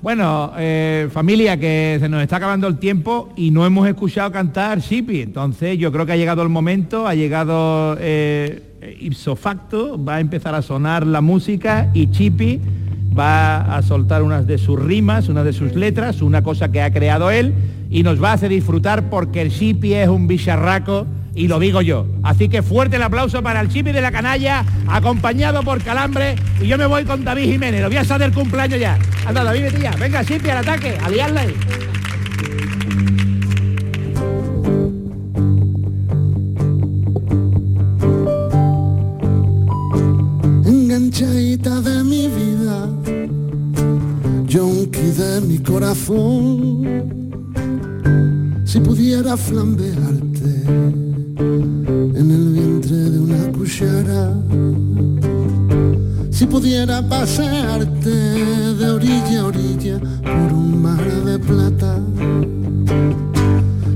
[0.00, 4.78] Bueno, eh, familia, que se nos está acabando el tiempo y no hemos escuchado cantar
[4.80, 5.22] Shippy.
[5.22, 10.20] Entonces yo creo que ha llegado el momento, ha llegado eh, ipso facto, va a
[10.20, 12.60] empezar a sonar la música y Chippy
[13.16, 16.92] va a soltar unas de sus rimas, unas de sus letras, una cosa que ha
[16.92, 17.54] creado él
[17.90, 21.80] y nos va a hacer disfrutar porque el Chippy es un bicharraco y lo digo
[21.80, 22.06] yo.
[22.22, 26.66] Así que fuerte el aplauso para el Chippy de la canalla, acompañado por Calambre y
[26.66, 28.98] yo me voy con David Jiménez, lo voy a hacer del cumpleaños ya.
[29.26, 29.92] Anda, David, vete ya.
[29.92, 31.08] Venga, Chippy, al ataque, a
[40.94, 42.53] enganchadita de mi vida,
[44.54, 46.86] yonki de mi corazón.
[48.64, 50.52] Si pudiera flambearte
[52.20, 54.32] en el vientre de una cuchara,
[56.30, 58.16] si pudiera pasearte
[58.80, 61.98] de orilla a orilla por un mar de plata,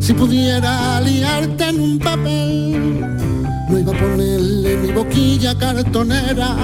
[0.01, 2.59] si pudiera liarte en un papel
[3.69, 6.57] No iba a ponerle mi boquilla cartonera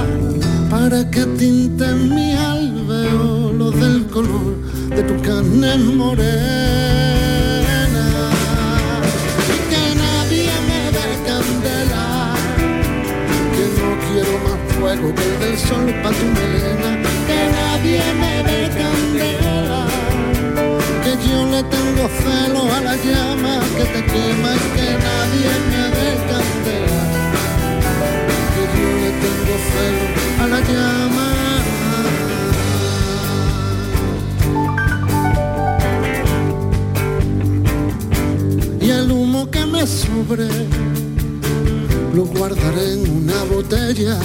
[0.71, 3.44] para que tinte mi alveolo del
[4.15, 6.27] de tu carne morena.
[9.51, 12.37] Y que nadie me dé candela,
[13.55, 16.91] que no quiero más fuego que el del sol pa' tu melena.
[17.27, 19.83] Que nadie me dé candela,
[21.03, 25.83] que yo le tengo celo a la llama que te quema y que nadie me
[25.97, 27.03] dé candela,
[28.55, 30.05] que yo le tengo celo
[30.41, 31.44] a la llama.
[39.87, 40.49] Sobre
[42.15, 44.19] lo guardaré en una botella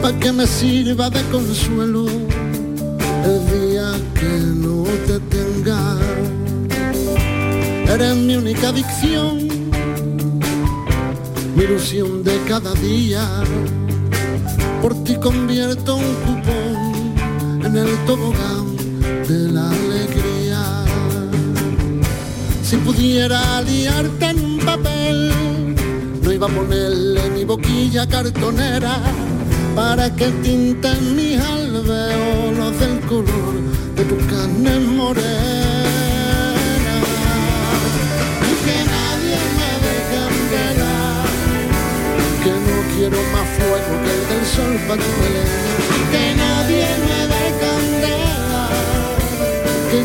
[0.00, 5.98] para que me sirva de consuelo el día que no te tenga.
[7.92, 9.48] Eres mi única adicción,
[11.54, 13.26] mi ilusión de cada día.
[14.80, 18.76] Por ti convierto un cupón en el tobogán
[19.28, 19.89] de la alegría.
[22.70, 25.32] Si pudiera liarte en papel,
[26.22, 28.96] no iba a ponerle mi boquilla cartonera
[29.74, 33.54] para que tinten mis alveolos del color
[33.96, 35.24] de tu carne morena.
[38.48, 41.24] Y que nadie me candela,
[42.44, 45.89] que no quiero más fuego que el del sol para tu melena.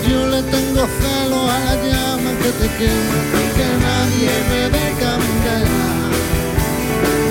[0.10, 3.20] Yo le tengo celo a la llama que te quema.
[3.56, 4.34] Que nadie
[4.74, 5.88] me candela,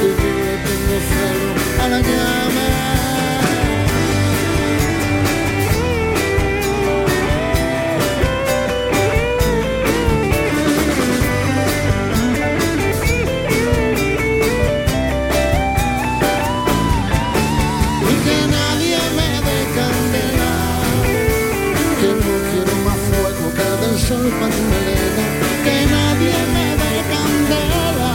[0.01, 2.84] que yo le tengo celo a la llama.
[24.51, 28.13] Que nadie me dé candela,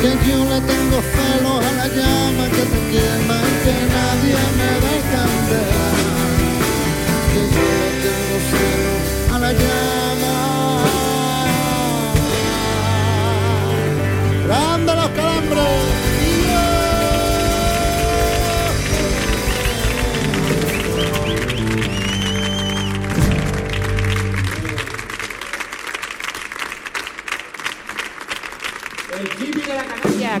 [0.00, 3.38] que yo le tengo celo a la llama que te quema.
[3.64, 5.83] Que nadie me dé candela,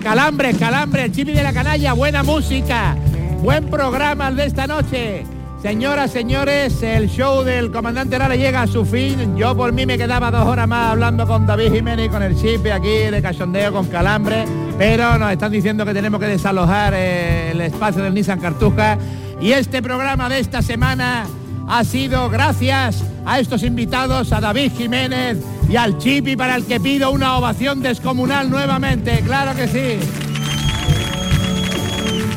[0.00, 2.96] Calambres, calambres, chipi de la canalla, buena música,
[3.42, 5.24] buen programa de esta noche.
[5.62, 9.36] Señoras, señores, el show del comandante Lara llega a su fin.
[9.36, 12.36] Yo por mí me quedaba dos horas más hablando con David Jiménez y con el
[12.36, 17.52] chipi aquí de cachondeo con Calambres, pero nos están diciendo que tenemos que desalojar eh,
[17.52, 18.98] el espacio del Nissan Cartuja.
[19.40, 21.24] Y este programa de esta semana
[21.68, 25.38] ha sido gracias a estos invitados, a David Jiménez
[25.68, 29.98] y al Chipi, para el que pido una ovación descomunal nuevamente, claro que sí.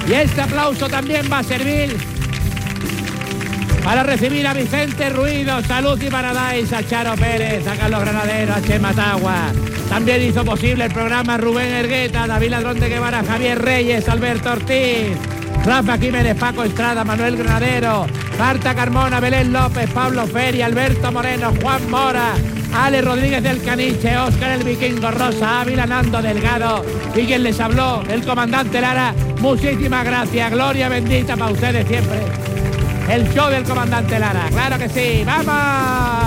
[0.08, 1.98] Y este aplauso también va a servir
[3.84, 8.62] para recibir a Vicente Ruido, Salud y Paradise, a Charo Pérez, a Carlos Granadero, a
[8.62, 9.52] Chema Tagua.
[9.90, 15.18] También hizo posible el programa Rubén Ergueta, David Ladrón de Guevara, Javier Reyes, Alberto Ortiz,
[15.66, 21.90] Rafa Jiménez, Paco Estrada, Manuel Granadero, Marta Carmona, Belén López, Pablo Feria, Alberto Moreno, Juan
[21.90, 22.34] Mora,
[22.74, 26.86] Ale Rodríguez del Caniche, Óscar el Vikingo Rosa, Ávila Nando Delgado
[27.16, 29.14] y quien les habló, el comandante Lara.
[29.40, 32.20] Muchísimas gracias, gloria bendita para ustedes siempre.
[33.10, 36.27] El show del comandante Lara, claro que sí, ¡vamos!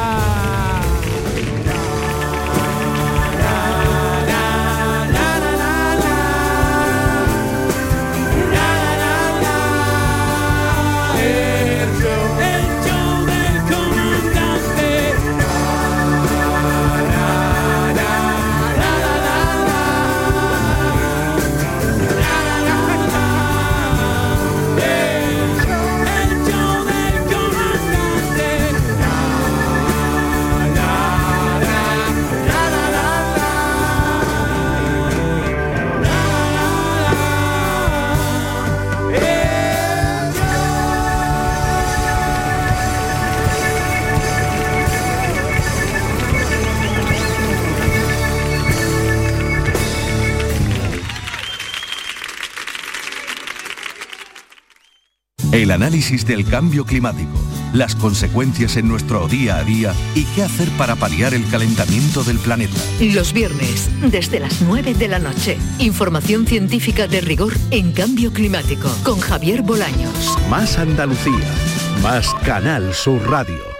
[55.70, 57.38] El análisis del cambio climático
[57.72, 62.40] las consecuencias en nuestro día a día y qué hacer para paliar el calentamiento del
[62.40, 62.74] planeta.
[62.98, 65.58] Los viernes, desde las 9 de la noche.
[65.78, 70.36] Información científica de rigor en cambio climático con Javier Bolaños.
[70.48, 71.54] Más Andalucía,
[72.02, 73.79] más Canal Sur Radio.